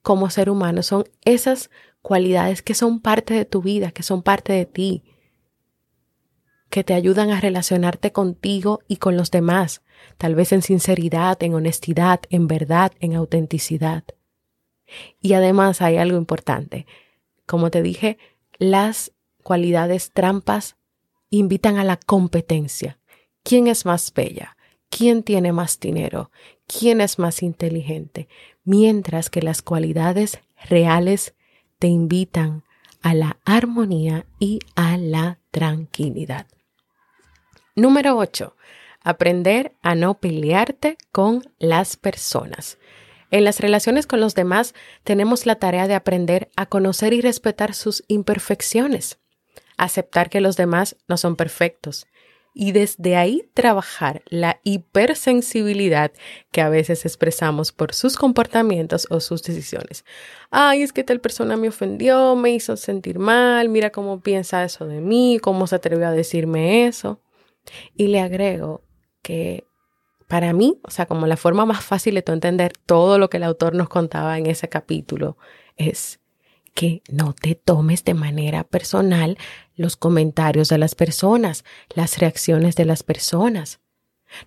como 0.03 0.31
ser 0.31 0.51
humano 0.51 0.83
son 0.83 1.05
esas 1.25 1.71
cualidades 2.03 2.63
que 2.63 2.75
son 2.75 3.01
parte 3.01 3.35
de 3.35 3.45
tu 3.45 3.63
vida, 3.63 3.91
que 3.91 4.03
son 4.03 4.23
parte 4.23 4.53
de 4.53 4.67
ti, 4.67 5.05
que 6.71 6.85
te 6.85 6.95
ayudan 6.95 7.31
a 7.31 7.41
relacionarte 7.41 8.13
contigo 8.13 8.81
y 8.89 8.97
con 8.97 9.17
los 9.17 9.31
demás, 9.31 9.83
tal 10.17 10.35
vez 10.35 10.53
en 10.53 10.63
sinceridad, 10.63 11.43
en 11.43 11.55
honestidad, 11.55 12.21
en 12.31 12.47
verdad, 12.47 12.93
en 13.01 13.15
autenticidad. 13.15 14.05
Y 15.21 15.35
además 15.35 15.83
hay 15.83 15.97
algo 15.97 16.17
importante. 16.17 16.87
Como 17.47 17.71
te 17.71 17.83
dije, 17.83 18.19
las 18.59 19.13
cualidades 19.43 20.13
trampas 20.13 20.77
invitan 21.31 21.79
a 21.79 21.85
la 21.85 21.97
competencia. 21.97 22.99
¿Quién 23.43 23.67
es 23.67 23.85
más 23.87 24.13
bella? 24.13 24.57
¿Quién 24.91 25.23
tiene 25.23 25.53
más 25.53 25.81
dinero? 25.81 26.31
¿Quién 26.69 27.01
es 27.01 27.19
más 27.19 27.43
inteligente? 27.43 28.29
Mientras 28.63 29.31
que 29.31 29.41
las 29.41 29.63
cualidades 29.63 30.39
reales 30.69 31.35
te 31.79 31.87
invitan 31.87 32.63
a 33.01 33.15
la 33.15 33.39
armonía 33.47 34.27
y 34.39 34.59
a 34.77 34.99
la 34.99 35.39
tranquilidad. 35.51 36.47
Número 37.75 38.19
8. 38.19 38.55
Aprender 39.01 39.77
a 39.81 39.95
no 39.95 40.21
pelearte 40.21 40.99
con 41.11 41.43
las 41.59 41.97
personas. 41.97 42.77
En 43.31 43.45
las 43.45 43.61
relaciones 43.61 44.07
con 44.07 44.21
los 44.21 44.35
demás 44.35 44.75
tenemos 45.05 45.47
la 45.47 45.55
tarea 45.55 45.89
de 45.89 45.95
aprender 45.95 46.51
a 46.55 46.67
conocer 46.67 47.15
y 47.15 47.23
respetar 47.23 47.73
sus 47.73 48.05
imperfecciones, 48.09 49.19
aceptar 49.79 50.29
que 50.29 50.43
los 50.43 50.57
demás 50.57 50.97
no 51.09 51.17
son 51.17 51.35
perfectos 51.35 52.07
y 52.61 52.73
desde 52.73 53.15
ahí 53.15 53.49
trabajar 53.55 54.23
la 54.27 54.59
hipersensibilidad 54.65 56.11
que 56.51 56.61
a 56.61 56.69
veces 56.69 57.07
expresamos 57.07 57.71
por 57.71 57.95
sus 57.95 58.17
comportamientos 58.17 59.07
o 59.11 59.21
sus 59.21 59.45
decisiones. 59.45 60.05
Ay, 60.51 60.83
es 60.83 60.93
que 60.93 61.05
tal 61.05 61.21
persona 61.21 61.57
me 61.57 61.69
ofendió, 61.69 62.35
me 62.35 62.51
hizo 62.51 62.77
sentir 62.77 63.21
mal, 63.21 63.69
mira 63.69 63.91
cómo 63.91 64.21
piensa 64.21 64.65
eso 64.65 64.89
de 64.89 65.01
mí, 65.01 65.39
cómo 65.41 65.69
se 65.69 65.77
atrevió 65.77 66.09
a 66.09 66.11
decirme 66.11 66.89
eso. 66.89 67.21
Y 67.95 68.09
le 68.09 68.19
agrego 68.19 68.83
que 69.23 69.65
para 70.27 70.53
mí, 70.53 70.81
o 70.83 70.91
sea, 70.91 71.07
como 71.07 71.29
la 71.29 71.37
forma 71.37 71.65
más 71.65 71.85
fácil 71.85 72.15
de 72.15 72.25
entender 72.27 72.73
todo 72.87 73.21
lo 73.21 73.31
que 73.31 73.37
el 73.37 73.45
autor 73.45 73.77
nos 73.77 73.89
contaba 73.89 74.37
en 74.37 74.47
ese 74.47 74.69
capítulo 74.69 75.39
es 75.77 76.19
que 76.75 77.03
no 77.09 77.35
te 77.35 77.55
tomes 77.55 78.05
de 78.05 78.15
manera 78.15 78.65
personal 78.65 79.39
los 79.79 79.97
comentarios 79.97 80.69
de 80.69 80.77
las 80.77 80.95
personas, 80.95 81.65
las 81.95 82.19
reacciones 82.19 82.77
de 82.77 82.85
las 82.85 83.03
personas. 83.03 83.81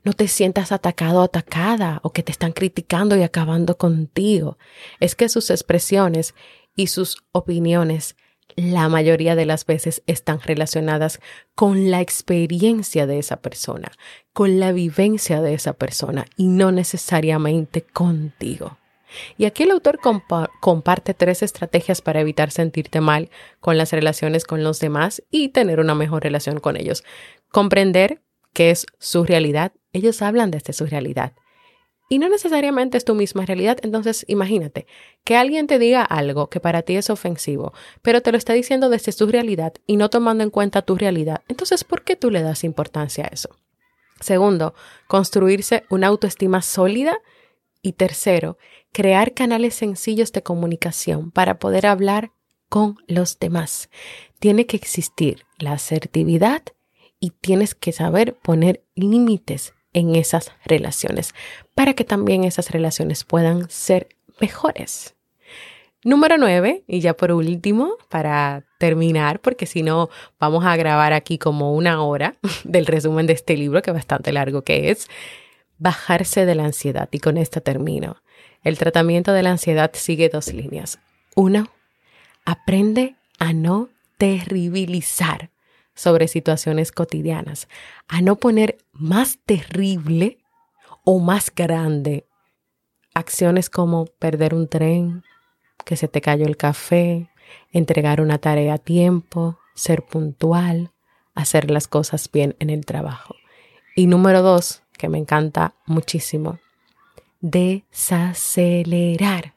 No 0.04 0.14
te 0.14 0.28
sientas 0.28 0.72
atacado 0.72 1.22
o 1.22 1.24
atacada 1.24 2.00
o 2.04 2.14
que 2.14 2.22
te 2.22 2.32
están 2.32 2.52
criticando 2.52 3.18
y 3.18 3.24
acabando 3.24 3.78
contigo. 3.78 4.60
Es 5.00 5.16
que 5.16 5.28
sus 5.28 5.50
expresiones 5.50 6.36
y 6.76 6.88
sus 6.88 7.24
opiniones 7.32 8.16
la 8.56 8.90
mayoría 8.90 9.36
de 9.36 9.46
las 9.46 9.66
veces 9.66 10.04
están 10.08 10.42
relacionadas 10.42 11.20
con 11.56 11.90
la 11.90 12.02
experiencia 12.02 13.08
de 13.08 13.20
esa 13.20 13.38
persona, 13.38 13.92
con 14.34 14.60
la 14.60 14.72
vivencia 14.72 15.42
de 15.42 15.54
esa 15.54 15.74
persona 15.74 16.26
y 16.36 16.48
no 16.48 16.72
necesariamente 16.72 17.82
contigo. 17.82 18.78
Y 19.38 19.46
aquí 19.46 19.64
el 19.64 19.72
autor 19.72 20.00
comparte 20.60 21.14
tres 21.14 21.44
estrategias 21.44 22.02
para 22.02 22.22
evitar 22.22 22.52
sentirte 22.52 23.02
mal 23.02 23.30
con 23.60 23.78
las 23.78 23.92
relaciones 23.92 24.46
con 24.46 24.64
los 24.64 24.80
demás 24.80 25.24
y 25.32 25.50
tener 25.50 25.80
una 25.80 25.96
mejor 25.96 26.24
relación 26.24 26.60
con 26.60 26.78
ellos. 26.78 27.04
Comprender 27.50 28.22
qué 28.54 28.72
es 28.72 28.86
su 29.00 29.24
realidad. 29.24 29.72
Ellos 29.94 30.22
hablan 30.22 30.52
desde 30.52 30.74
su 30.74 30.86
realidad. 30.86 31.34
Y 32.10 32.20
no 32.20 32.28
necesariamente 32.28 32.98
es 32.98 33.06
tu 33.06 33.16
misma 33.16 33.46
realidad. 33.46 33.78
Entonces, 33.84 34.26
imagínate 34.28 34.86
que 35.24 35.38
alguien 35.38 35.66
te 35.68 35.80
diga 35.80 36.04
algo 36.04 36.50
que 36.50 36.60
para 36.60 36.82
ti 36.82 36.98
es 36.98 37.10
ofensivo, 37.10 37.74
pero 38.02 38.22
te 38.22 38.34
lo 38.34 38.38
está 38.38 38.52
diciendo 38.52 38.90
desde 38.90 39.14
su 39.14 39.28
realidad 39.28 39.74
y 39.88 39.96
no 39.96 40.10
tomando 40.10 40.44
en 40.44 40.50
cuenta 40.50 40.82
tu 40.82 40.98
realidad. 40.98 41.42
Entonces, 41.48 41.86
¿por 41.86 42.04
qué 42.04 42.18
tú 42.18 42.30
le 42.30 42.42
das 42.42 42.66
importancia 42.66 43.24
a 43.24 43.28
eso? 43.28 43.56
Segundo, 44.20 44.74
construirse 45.08 45.86
una 45.90 46.08
autoestima 46.08 46.62
sólida. 46.62 47.18
Y 47.82 47.94
tercero, 47.94 48.58
crear 48.92 49.34
canales 49.34 49.76
sencillos 49.76 50.32
de 50.32 50.44
comunicación 50.44 51.32
para 51.32 51.60
poder 51.60 51.86
hablar 51.86 52.32
con 52.70 52.98
los 53.08 53.40
demás. 53.40 53.90
Tiene 54.40 54.66
que 54.66 54.78
existir 54.78 55.46
la 55.58 55.74
asertividad 55.74 56.64
y 57.20 57.32
tienes 57.32 57.76
que 57.76 57.92
saber 57.92 58.36
poner 58.36 58.84
límites 58.96 59.74
en 59.94 60.16
esas 60.16 60.52
relaciones 60.66 61.34
para 61.76 61.94
que 61.94 62.04
también 62.04 62.44
esas 62.44 62.72
relaciones 62.72 63.24
puedan 63.24 63.70
ser 63.70 64.10
mejores. 64.40 65.16
Número 66.04 66.38
nueve, 66.38 66.84
y 66.88 67.00
ya 67.00 67.14
por 67.14 67.32
último, 67.32 67.98
para 68.10 68.66
terminar, 68.80 69.40
porque 69.40 69.68
si 69.68 69.84
no 69.84 70.10
vamos 70.40 70.66
a 70.66 70.76
grabar 70.76 71.14
aquí 71.14 71.38
como 71.38 71.76
una 71.76 72.04
hora 72.04 72.38
del 72.64 72.88
resumen 72.88 73.28
de 73.28 73.34
este 73.34 73.56
libro, 73.56 73.84
que 73.84 73.92
bastante 73.92 74.32
largo 74.32 74.64
que 74.64 74.90
es, 74.90 75.08
bajarse 75.78 76.46
de 76.46 76.56
la 76.56 76.66
ansiedad. 76.66 77.08
Y 77.12 77.20
con 77.20 77.38
esto 77.38 77.62
termino. 77.62 78.18
El 78.64 78.78
tratamiento 78.78 79.34
de 79.34 79.44
la 79.44 79.52
ansiedad 79.52 79.92
sigue 79.94 80.30
dos 80.30 80.54
líneas. 80.54 81.00
Uno, 81.36 81.68
aprende 82.46 83.16
a 83.40 83.54
no 83.54 83.90
terribilizar 84.18 85.50
sobre 85.96 86.28
situaciones 86.28 86.92
cotidianas, 86.92 87.68
a 88.08 88.22
no 88.22 88.36
poner 88.36 88.78
más 88.92 89.40
terrible 89.46 90.38
o 91.04 91.20
más 91.20 91.54
grande 91.54 92.26
acciones 93.14 93.70
como 93.70 94.06
perder 94.06 94.54
un 94.54 94.68
tren, 94.68 95.24
que 95.84 95.98
se 95.98 96.08
te 96.08 96.22
cayó 96.22 96.46
el 96.46 96.58
café, 96.58 97.30
entregar 97.72 98.22
una 98.22 98.38
tarea 98.38 98.76
a 98.76 98.78
tiempo, 98.78 99.58
ser 99.74 100.04
puntual, 100.04 100.92
hacer 101.34 101.72
las 101.72 101.88
cosas 101.88 102.30
bien 102.32 102.56
en 102.60 102.70
el 102.70 102.86
trabajo. 102.86 103.36
Y 103.96 104.08
número 104.08 104.42
dos, 104.42 104.84
que 104.98 105.10
me 105.10 105.18
encanta 105.18 105.74
muchísimo, 105.86 106.60
desacelerar. 107.42 109.56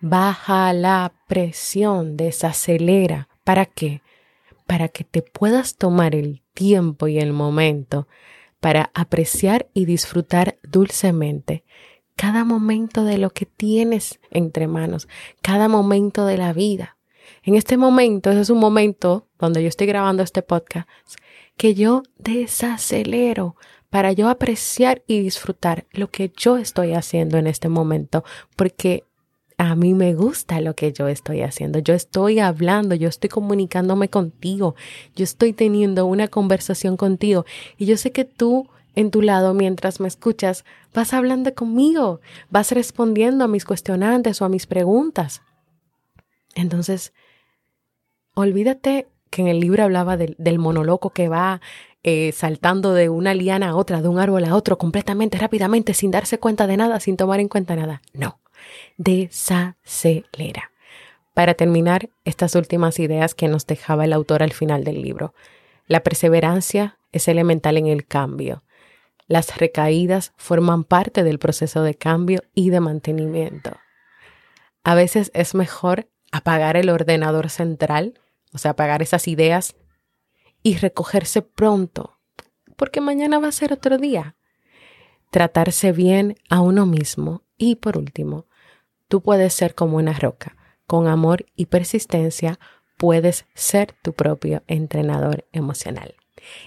Baja 0.00 0.72
la 0.72 1.12
presión, 1.26 2.16
desacelera. 2.16 3.28
¿Para 3.44 3.66
qué? 3.66 4.02
Para 4.66 4.88
que 4.88 5.04
te 5.04 5.22
puedas 5.22 5.76
tomar 5.76 6.14
el 6.14 6.42
tiempo 6.54 7.08
y 7.08 7.18
el 7.18 7.32
momento 7.32 8.06
para 8.60 8.90
apreciar 8.94 9.68
y 9.74 9.84
disfrutar 9.84 10.56
dulcemente 10.62 11.64
cada 12.16 12.44
momento 12.44 13.04
de 13.04 13.18
lo 13.18 13.30
que 13.30 13.44
tienes 13.44 14.20
entre 14.30 14.68
manos, 14.68 15.08
cada 15.42 15.68
momento 15.68 16.26
de 16.26 16.38
la 16.38 16.52
vida. 16.52 16.96
En 17.42 17.56
este 17.56 17.76
momento, 17.76 18.30
ese 18.30 18.40
es 18.40 18.50
un 18.50 18.60
momento 18.60 19.26
donde 19.38 19.62
yo 19.62 19.68
estoy 19.68 19.86
grabando 19.86 20.22
este 20.22 20.42
podcast, 20.42 20.88
que 21.56 21.74
yo 21.74 22.02
desacelero 22.18 23.56
para 23.94 24.10
yo 24.10 24.28
apreciar 24.28 25.04
y 25.06 25.20
disfrutar 25.20 25.86
lo 25.92 26.10
que 26.10 26.32
yo 26.36 26.56
estoy 26.56 26.94
haciendo 26.94 27.38
en 27.38 27.46
este 27.46 27.68
momento, 27.68 28.24
porque 28.56 29.04
a 29.56 29.76
mí 29.76 29.94
me 29.94 30.14
gusta 30.14 30.60
lo 30.60 30.74
que 30.74 30.92
yo 30.92 31.06
estoy 31.06 31.42
haciendo. 31.42 31.78
Yo 31.78 31.94
estoy 31.94 32.40
hablando, 32.40 32.96
yo 32.96 33.08
estoy 33.08 33.30
comunicándome 33.30 34.08
contigo, 34.10 34.74
yo 35.14 35.22
estoy 35.22 35.52
teniendo 35.52 36.06
una 36.06 36.26
conversación 36.26 36.96
contigo 36.96 37.44
y 37.78 37.86
yo 37.86 37.96
sé 37.96 38.10
que 38.10 38.24
tú 38.24 38.68
en 38.96 39.12
tu 39.12 39.22
lado 39.22 39.54
mientras 39.54 40.00
me 40.00 40.08
escuchas 40.08 40.64
vas 40.92 41.14
hablando 41.14 41.54
conmigo, 41.54 42.20
vas 42.50 42.72
respondiendo 42.72 43.44
a 43.44 43.48
mis 43.48 43.64
cuestionantes 43.64 44.42
o 44.42 44.44
a 44.44 44.48
mis 44.48 44.66
preguntas. 44.66 45.40
Entonces, 46.56 47.12
olvídate 48.34 49.06
que 49.30 49.42
en 49.42 49.48
el 49.48 49.60
libro 49.60 49.84
hablaba 49.84 50.16
del, 50.16 50.58
monoloco 50.58 51.10
que 51.10 51.28
va 51.28 51.60
eh, 52.04 52.32
saltando 52.32 52.92
de 52.92 53.08
una 53.08 53.32
liana 53.32 53.70
a 53.70 53.76
otra, 53.76 54.02
de 54.02 54.08
un 54.08 54.18
árbol 54.18 54.44
a 54.44 54.54
otro, 54.54 54.76
completamente, 54.76 55.38
rápidamente, 55.38 55.94
sin 55.94 56.10
darse 56.10 56.38
cuenta 56.38 56.66
de 56.66 56.76
nada, 56.76 57.00
sin 57.00 57.16
tomar 57.16 57.40
en 57.40 57.48
cuenta 57.48 57.74
nada. 57.76 58.02
No, 58.12 58.38
desacelera. 58.98 60.70
Para 61.32 61.54
terminar, 61.54 62.10
estas 62.24 62.54
últimas 62.54 62.98
ideas 63.00 63.34
que 63.34 63.48
nos 63.48 63.66
dejaba 63.66 64.04
el 64.04 64.12
autor 64.12 64.42
al 64.42 64.52
final 64.52 64.84
del 64.84 65.00
libro. 65.00 65.34
La 65.86 66.00
perseverancia 66.00 66.98
es 67.10 67.26
elemental 67.26 67.78
en 67.78 67.86
el 67.86 68.06
cambio. 68.06 68.62
Las 69.26 69.56
recaídas 69.56 70.34
forman 70.36 70.84
parte 70.84 71.24
del 71.24 71.38
proceso 71.38 71.82
de 71.82 71.94
cambio 71.94 72.42
y 72.54 72.68
de 72.68 72.80
mantenimiento. 72.80 73.78
A 74.84 74.94
veces 74.94 75.30
es 75.32 75.54
mejor 75.54 76.08
apagar 76.30 76.76
el 76.76 76.90
ordenador 76.90 77.48
central, 77.48 78.20
o 78.52 78.58
sea, 78.58 78.72
apagar 78.72 79.00
esas 79.00 79.26
ideas 79.26 79.74
y 80.64 80.78
recogerse 80.78 81.42
pronto, 81.42 82.18
porque 82.74 83.00
mañana 83.00 83.38
va 83.38 83.48
a 83.48 83.52
ser 83.52 83.72
otro 83.72 83.98
día. 83.98 84.34
Tratarse 85.30 85.92
bien 85.92 86.36
a 86.48 86.60
uno 86.60 86.86
mismo 86.86 87.42
y 87.56 87.76
por 87.76 87.98
último, 87.98 88.46
tú 89.06 89.20
puedes 89.20 89.52
ser 89.52 89.76
como 89.76 89.98
una 89.98 90.14
roca. 90.14 90.56
Con 90.86 91.06
amor 91.06 91.46
y 91.54 91.66
persistencia 91.66 92.58
puedes 92.98 93.46
ser 93.54 93.94
tu 94.02 94.14
propio 94.14 94.62
entrenador 94.66 95.46
emocional. 95.52 96.14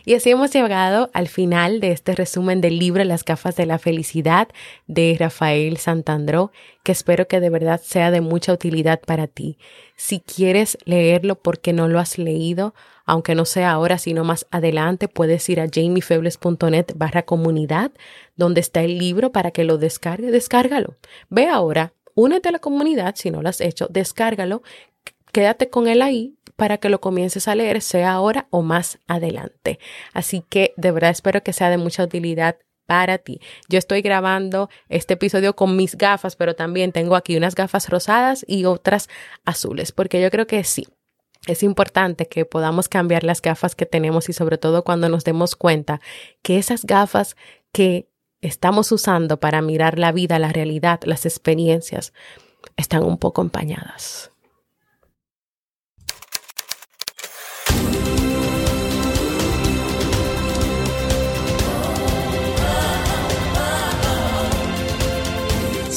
Y 0.05 0.13
así 0.13 0.29
hemos 0.29 0.51
llegado 0.51 1.09
al 1.13 1.27
final 1.27 1.79
de 1.79 1.91
este 1.91 2.15
resumen 2.15 2.61
del 2.61 2.79
libro 2.79 3.03
Las 3.03 3.23
gafas 3.23 3.55
de 3.55 3.65
la 3.65 3.79
felicidad 3.79 4.47
de 4.87 5.15
Rafael 5.19 5.77
Santandró, 5.77 6.51
que 6.83 6.91
espero 6.91 7.27
que 7.27 7.39
de 7.39 7.49
verdad 7.49 7.81
sea 7.83 8.11
de 8.11 8.21
mucha 8.21 8.53
utilidad 8.53 8.99
para 9.01 9.27
ti. 9.27 9.57
Si 9.95 10.19
quieres 10.19 10.77
leerlo 10.85 11.35
porque 11.35 11.73
no 11.73 11.87
lo 11.87 11.99
has 11.99 12.17
leído, 12.17 12.73
aunque 13.05 13.35
no 13.35 13.45
sea 13.45 13.71
ahora, 13.71 13.97
sino 13.97 14.23
más 14.23 14.45
adelante, 14.51 15.07
puedes 15.07 15.47
ir 15.49 15.61
a 15.61 15.67
jamiefebles.net 15.73 16.87
barra 16.95 17.23
comunidad, 17.23 17.91
donde 18.35 18.61
está 18.61 18.83
el 18.83 18.97
libro 18.97 19.31
para 19.31 19.51
que 19.51 19.63
lo 19.63 19.77
descargue. 19.77 20.29
Descárgalo. 20.29 20.95
Ve 21.29 21.47
ahora, 21.47 21.93
únete 22.15 22.49
a 22.49 22.51
la 22.51 22.59
comunidad 22.59 23.15
si 23.15 23.31
no 23.31 23.41
lo 23.41 23.49
has 23.49 23.61
hecho, 23.61 23.87
descárgalo, 23.89 24.61
quédate 25.31 25.69
con 25.69 25.87
él 25.87 26.01
ahí 26.01 26.37
para 26.55 26.77
que 26.77 26.89
lo 26.89 26.99
comiences 26.99 27.47
a 27.47 27.55
leer, 27.55 27.81
sea 27.81 28.13
ahora 28.13 28.47
o 28.49 28.61
más 28.61 28.99
adelante. 29.07 29.79
Así 30.13 30.43
que 30.49 30.73
de 30.77 30.91
verdad 30.91 31.11
espero 31.11 31.43
que 31.43 31.53
sea 31.53 31.69
de 31.69 31.77
mucha 31.77 32.03
utilidad 32.03 32.57
para 32.87 33.19
ti. 33.19 33.39
Yo 33.69 33.77
estoy 33.77 34.01
grabando 34.01 34.69
este 34.89 35.13
episodio 35.13 35.55
con 35.55 35.75
mis 35.75 35.95
gafas, 35.95 36.35
pero 36.35 36.55
también 36.55 36.91
tengo 36.91 37.15
aquí 37.15 37.37
unas 37.37 37.53
gafas 37.53 37.89
rosadas 37.89 38.43
y 38.47 38.65
otras 38.65 39.09
azules, 39.45 39.91
porque 39.91 40.21
yo 40.21 40.31
creo 40.31 40.47
que 40.47 40.63
sí. 40.63 40.87
Es 41.45 41.63
importante 41.63 42.27
que 42.27 42.45
podamos 42.45 42.89
cambiar 42.89 43.23
las 43.23 43.41
gafas 43.41 43.75
que 43.75 43.85
tenemos 43.85 44.27
y 44.27 44.33
sobre 44.33 44.57
todo 44.57 44.83
cuando 44.83 45.07
nos 45.07 45.23
demos 45.23 45.55
cuenta 45.55 46.01
que 46.41 46.57
esas 46.57 46.83
gafas 46.85 47.37
que 47.71 48.09
estamos 48.41 48.91
usando 48.91 49.39
para 49.39 49.61
mirar 49.61 49.99
la 49.99 50.11
vida, 50.11 50.39
la 50.39 50.51
realidad, 50.51 50.99
las 51.03 51.25
experiencias, 51.25 52.13
están 52.75 53.03
un 53.03 53.17
poco 53.17 53.41
empañadas. 53.41 54.31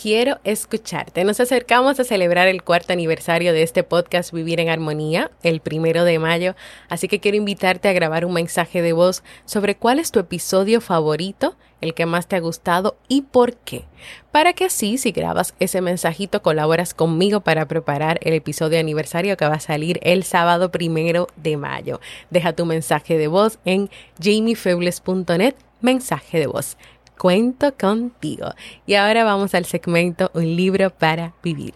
Quiero 0.00 0.38
escucharte. 0.44 1.24
Nos 1.24 1.40
acercamos 1.40 2.00
a 2.00 2.04
celebrar 2.04 2.48
el 2.48 2.62
cuarto 2.62 2.94
aniversario 2.94 3.52
de 3.52 3.62
este 3.62 3.82
podcast 3.82 4.32
Vivir 4.32 4.58
en 4.58 4.70
Armonía, 4.70 5.30
el 5.42 5.60
primero 5.60 6.04
de 6.04 6.18
mayo, 6.18 6.54
así 6.88 7.06
que 7.06 7.20
quiero 7.20 7.36
invitarte 7.36 7.86
a 7.86 7.92
grabar 7.92 8.24
un 8.24 8.32
mensaje 8.32 8.80
de 8.80 8.94
voz 8.94 9.22
sobre 9.44 9.74
cuál 9.74 9.98
es 9.98 10.10
tu 10.10 10.18
episodio 10.18 10.80
favorito, 10.80 11.54
el 11.82 11.92
que 11.92 12.06
más 12.06 12.28
te 12.28 12.36
ha 12.36 12.40
gustado 12.40 12.96
y 13.08 13.22
por 13.22 13.56
qué. 13.56 13.84
Para 14.32 14.54
que 14.54 14.64
así, 14.64 14.96
si 14.96 15.12
grabas 15.12 15.54
ese 15.60 15.82
mensajito, 15.82 16.40
colaboras 16.40 16.94
conmigo 16.94 17.42
para 17.42 17.68
preparar 17.68 18.20
el 18.22 18.32
episodio 18.32 18.80
aniversario 18.80 19.36
que 19.36 19.46
va 19.46 19.56
a 19.56 19.60
salir 19.60 20.00
el 20.02 20.24
sábado 20.24 20.70
primero 20.70 21.26
de 21.36 21.58
mayo. 21.58 22.00
Deja 22.30 22.54
tu 22.54 22.64
mensaje 22.64 23.18
de 23.18 23.28
voz 23.28 23.58
en 23.66 23.90
jamiefebles.net, 24.18 25.56
mensaje 25.82 26.38
de 26.38 26.46
voz 26.46 26.78
cuento 27.20 27.74
contigo. 27.78 28.46
Y 28.86 28.94
ahora 28.94 29.24
vamos 29.24 29.54
al 29.54 29.66
segmento 29.66 30.30
Un 30.32 30.56
libro 30.56 30.88
para 30.88 31.34
vivir. 31.42 31.74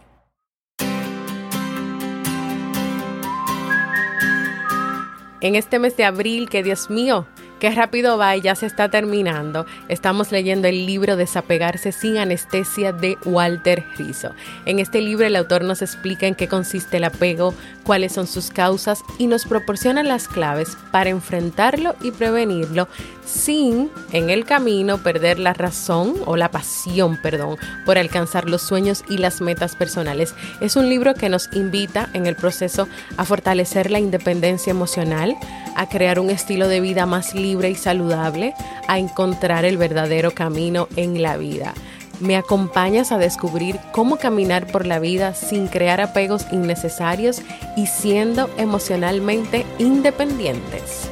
En 5.42 5.56
este 5.56 5.78
mes 5.78 5.98
de 5.98 6.06
abril, 6.06 6.48
que 6.48 6.62
Dios 6.62 6.88
mío, 6.88 7.26
Qué 7.64 7.70
rápido 7.70 8.18
va 8.18 8.36
y 8.36 8.42
ya 8.42 8.54
se 8.56 8.66
está 8.66 8.90
terminando. 8.90 9.64
Estamos 9.88 10.32
leyendo 10.32 10.68
el 10.68 10.84
libro 10.84 11.16
Desapegarse 11.16 11.92
sin 11.92 12.18
anestesia 12.18 12.92
de 12.92 13.16
Walter 13.24 13.84
Rizzo. 13.96 14.32
En 14.66 14.80
este 14.80 15.00
libro 15.00 15.24
el 15.24 15.34
autor 15.34 15.64
nos 15.64 15.80
explica 15.80 16.26
en 16.26 16.34
qué 16.34 16.46
consiste 16.46 16.98
el 16.98 17.04
apego, 17.04 17.54
cuáles 17.84 18.12
son 18.12 18.26
sus 18.26 18.50
causas 18.50 19.02
y 19.18 19.28
nos 19.28 19.46
proporciona 19.46 20.02
las 20.02 20.28
claves 20.28 20.76
para 20.90 21.08
enfrentarlo 21.08 21.94
y 22.02 22.10
prevenirlo 22.10 22.86
sin 23.24 23.90
en 24.12 24.30
el 24.30 24.44
camino 24.44 24.98
perder 24.98 25.38
la 25.38 25.52
razón 25.52 26.14
o 26.26 26.36
la 26.36 26.50
pasión, 26.50 27.18
perdón, 27.22 27.56
por 27.84 27.98
alcanzar 27.98 28.48
los 28.48 28.62
sueños 28.62 29.04
y 29.08 29.18
las 29.18 29.40
metas 29.40 29.76
personales. 29.76 30.34
Es 30.60 30.76
un 30.76 30.88
libro 30.88 31.14
que 31.14 31.28
nos 31.28 31.48
invita 31.52 32.08
en 32.12 32.26
el 32.26 32.36
proceso 32.36 32.88
a 33.16 33.24
fortalecer 33.24 33.90
la 33.90 33.98
independencia 33.98 34.70
emocional, 34.70 35.36
a 35.76 35.88
crear 35.88 36.18
un 36.18 36.30
estilo 36.30 36.68
de 36.68 36.80
vida 36.80 37.06
más 37.06 37.34
libre 37.34 37.70
y 37.70 37.74
saludable, 37.74 38.54
a 38.88 38.98
encontrar 38.98 39.64
el 39.64 39.76
verdadero 39.76 40.32
camino 40.32 40.88
en 40.96 41.22
la 41.22 41.36
vida. 41.36 41.74
Me 42.20 42.36
acompañas 42.36 43.10
a 43.10 43.18
descubrir 43.18 43.80
cómo 43.92 44.16
caminar 44.16 44.68
por 44.68 44.86
la 44.86 45.00
vida 45.00 45.34
sin 45.34 45.66
crear 45.66 46.00
apegos 46.00 46.46
innecesarios 46.52 47.42
y 47.76 47.86
siendo 47.86 48.48
emocionalmente 48.56 49.66
independientes. 49.78 51.10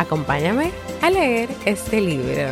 Acompáñame 0.00 0.70
a 1.02 1.10
leer 1.10 1.50
este 1.66 2.00
libro. 2.00 2.48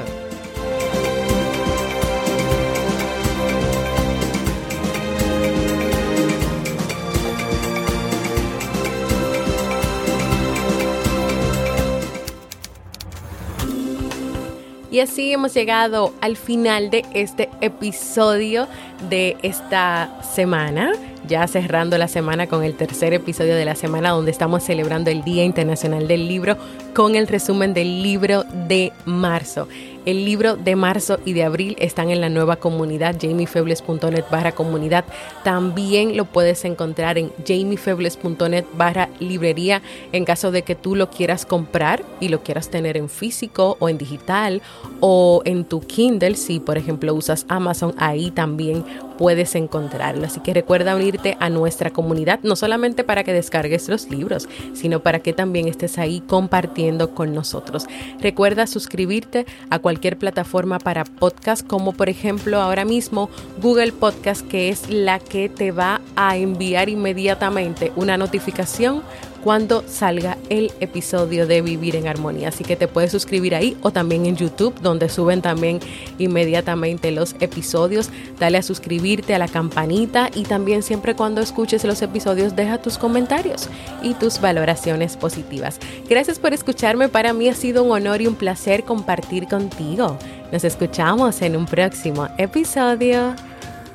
Y 14.91 15.01
así 15.01 15.33
hemos 15.33 15.55
llegado 15.55 16.13
al 16.21 16.37
final 16.37 16.91
de 16.91 17.07
este 17.15 17.49
episodio 17.63 18.69
de 19.09 19.39
esta 19.43 20.21
semana, 20.35 20.93
ya 21.29 21.47
cerrando 21.47 21.99
la 21.99 22.09
semana 22.09 22.47
con 22.47 22.65
el 22.65 22.75
tercer 22.75 23.13
episodio 23.13 23.55
de 23.55 23.65
la 23.65 23.75
semana 23.75 24.11
donde 24.11 24.31
estamos 24.31 24.65
celebrando 24.65 25.11
el 25.11 25.23
Día 25.23 25.45
Internacional 25.45 26.09
del 26.09 26.27
Libro 26.27 26.57
con 26.95 27.15
el 27.15 27.29
resumen 27.29 27.75
del 27.75 28.03
libro 28.03 28.45
de 28.67 28.93
marzo. 29.05 29.69
El 30.07 30.25
libro 30.25 30.57
de 30.57 30.75
marzo 30.75 31.19
y 31.27 31.35
de 31.35 31.45
abril 31.45 31.77
están 31.79 32.09
en 32.09 32.23
la 32.23 32.31
nueva 32.31 32.57
comunidad 32.57 33.17
jamiefebles.net 33.21 34.25
barra 34.31 34.53
comunidad. 34.53 35.05
También 35.45 36.17
lo 36.17 36.25
puedes 36.25 36.65
encontrar 36.65 37.19
en 37.19 37.31
jamiefebles.net 37.47 38.65
barra 38.73 39.11
librería 39.21 39.83
en 40.13 40.25
caso 40.25 40.51
de 40.51 40.63
que 40.63 40.75
tú 40.75 40.97
lo 40.97 41.11
quieras 41.11 41.45
comprar 41.45 42.03
y 42.21 42.29
lo 42.29 42.43
quieras 42.43 42.71
tener 42.71 42.97
en 42.97 43.11
físico 43.11 43.77
o 43.81 43.91
en 43.91 43.99
digital 43.99 44.63
o 45.01 45.43
en 45.45 45.67
tu 45.67 45.81
Kindle. 45.81 46.37
Si 46.37 46.59
por 46.59 46.79
ejemplo 46.79 47.13
usas 47.13 47.45
Amazon, 47.49 47.95
ahí 47.99 48.31
también 48.31 48.87
puedes 49.19 49.55
encontrarlo. 49.55 50.25
Así 50.25 50.41
que 50.41 50.55
recuerda 50.55 50.97
unirte 50.97 51.37
a 51.41 51.51
nuestra 51.51 51.91
comunidad, 51.91 52.41
no 52.43 52.57
solamente 52.57 53.05
para 53.05 53.25
que 53.25 53.33
descargues 53.33 53.89
los 53.89 54.09
libros, 54.09 54.49
sino 54.73 55.01
para 55.01 55.19
que 55.19 55.35
también 55.35 55.69
estés 55.69 55.99
ahí 55.99 56.21
compartiendo 56.21 57.15
con 57.15 57.35
nosotros. 57.35 57.87
Recuerda 58.21 58.67
suscribirte 58.67 59.45
a 59.69 59.81
cualquier 59.81 60.17
plataforma 60.17 60.79
para 60.79 61.05
podcast, 61.05 61.67
como 61.67 61.93
por 61.93 62.09
ejemplo 62.09 62.61
ahora 62.61 62.85
mismo 62.85 63.29
Google 63.61 63.93
Podcast, 63.93 64.47
que 64.47 64.71
es 64.71 64.89
la 64.89 65.19
que 65.19 65.49
te 65.49 65.73
va 65.73 66.01
a 66.17 66.37
enviar 66.37 66.89
inmediatamente 66.89 67.93
una 67.97 68.17
notificación 68.17 69.03
cuando 69.43 69.85
salga 69.87 70.37
el 70.49 70.73
episodio 70.81 71.47
de 71.47 71.63
Vivir 71.63 71.97
en 71.97 72.09
Armonía. 72.09 72.49
Así 72.49 72.65
que 72.65 72.77
te 72.77 72.89
puedes 72.89 73.13
suscribir 73.13 73.55
ahí 73.55 73.77
o 73.83 73.91
también 73.91 74.27
en 74.27 74.37
YouTube, 74.37 74.75
donde 74.81 75.09
suben 75.09 75.43
también 75.43 75.81
inmediatamente 76.19 77.11
los 77.11 77.35
episodios. 77.41 78.11
Dale 78.39 78.59
a 78.59 78.63
suscribirte 78.63 79.35
a 79.35 79.39
la 79.39 79.49
campanita 79.49 80.31
y 80.35 80.45
también 80.45 80.83
siempre 80.83 81.15
cuando 81.15 81.41
escuches 81.41 81.85
los 81.85 82.03
episodios 82.03 82.57
deja 82.57 82.79
tus 82.79 82.99
comentarios 82.99 83.69
y 84.03 84.15
tus 84.15 84.41
valoraciones 84.41 85.17
positivas. 85.17 85.79
Gracias 86.09 86.39
por 86.39 86.53
escucharme. 86.53 87.09
Para 87.09 87.33
mí 87.33 87.49
ha 87.49 87.55
sido 87.55 87.85
un 87.85 87.93
honor 87.93 88.21
y 88.23 88.27
un 88.27 88.35
placer 88.35 88.85
compartir 88.85 89.47
contigo. 89.49 90.19
Nos 90.53 90.65
escuchamos 90.65 91.43
en 91.43 91.57
un 91.57 91.67
próximo 91.67 92.29
episodio 92.39 93.35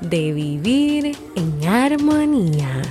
de 0.01 0.33
Vivir 0.33 1.17
en 1.35 1.67
Armonía. 1.67 2.81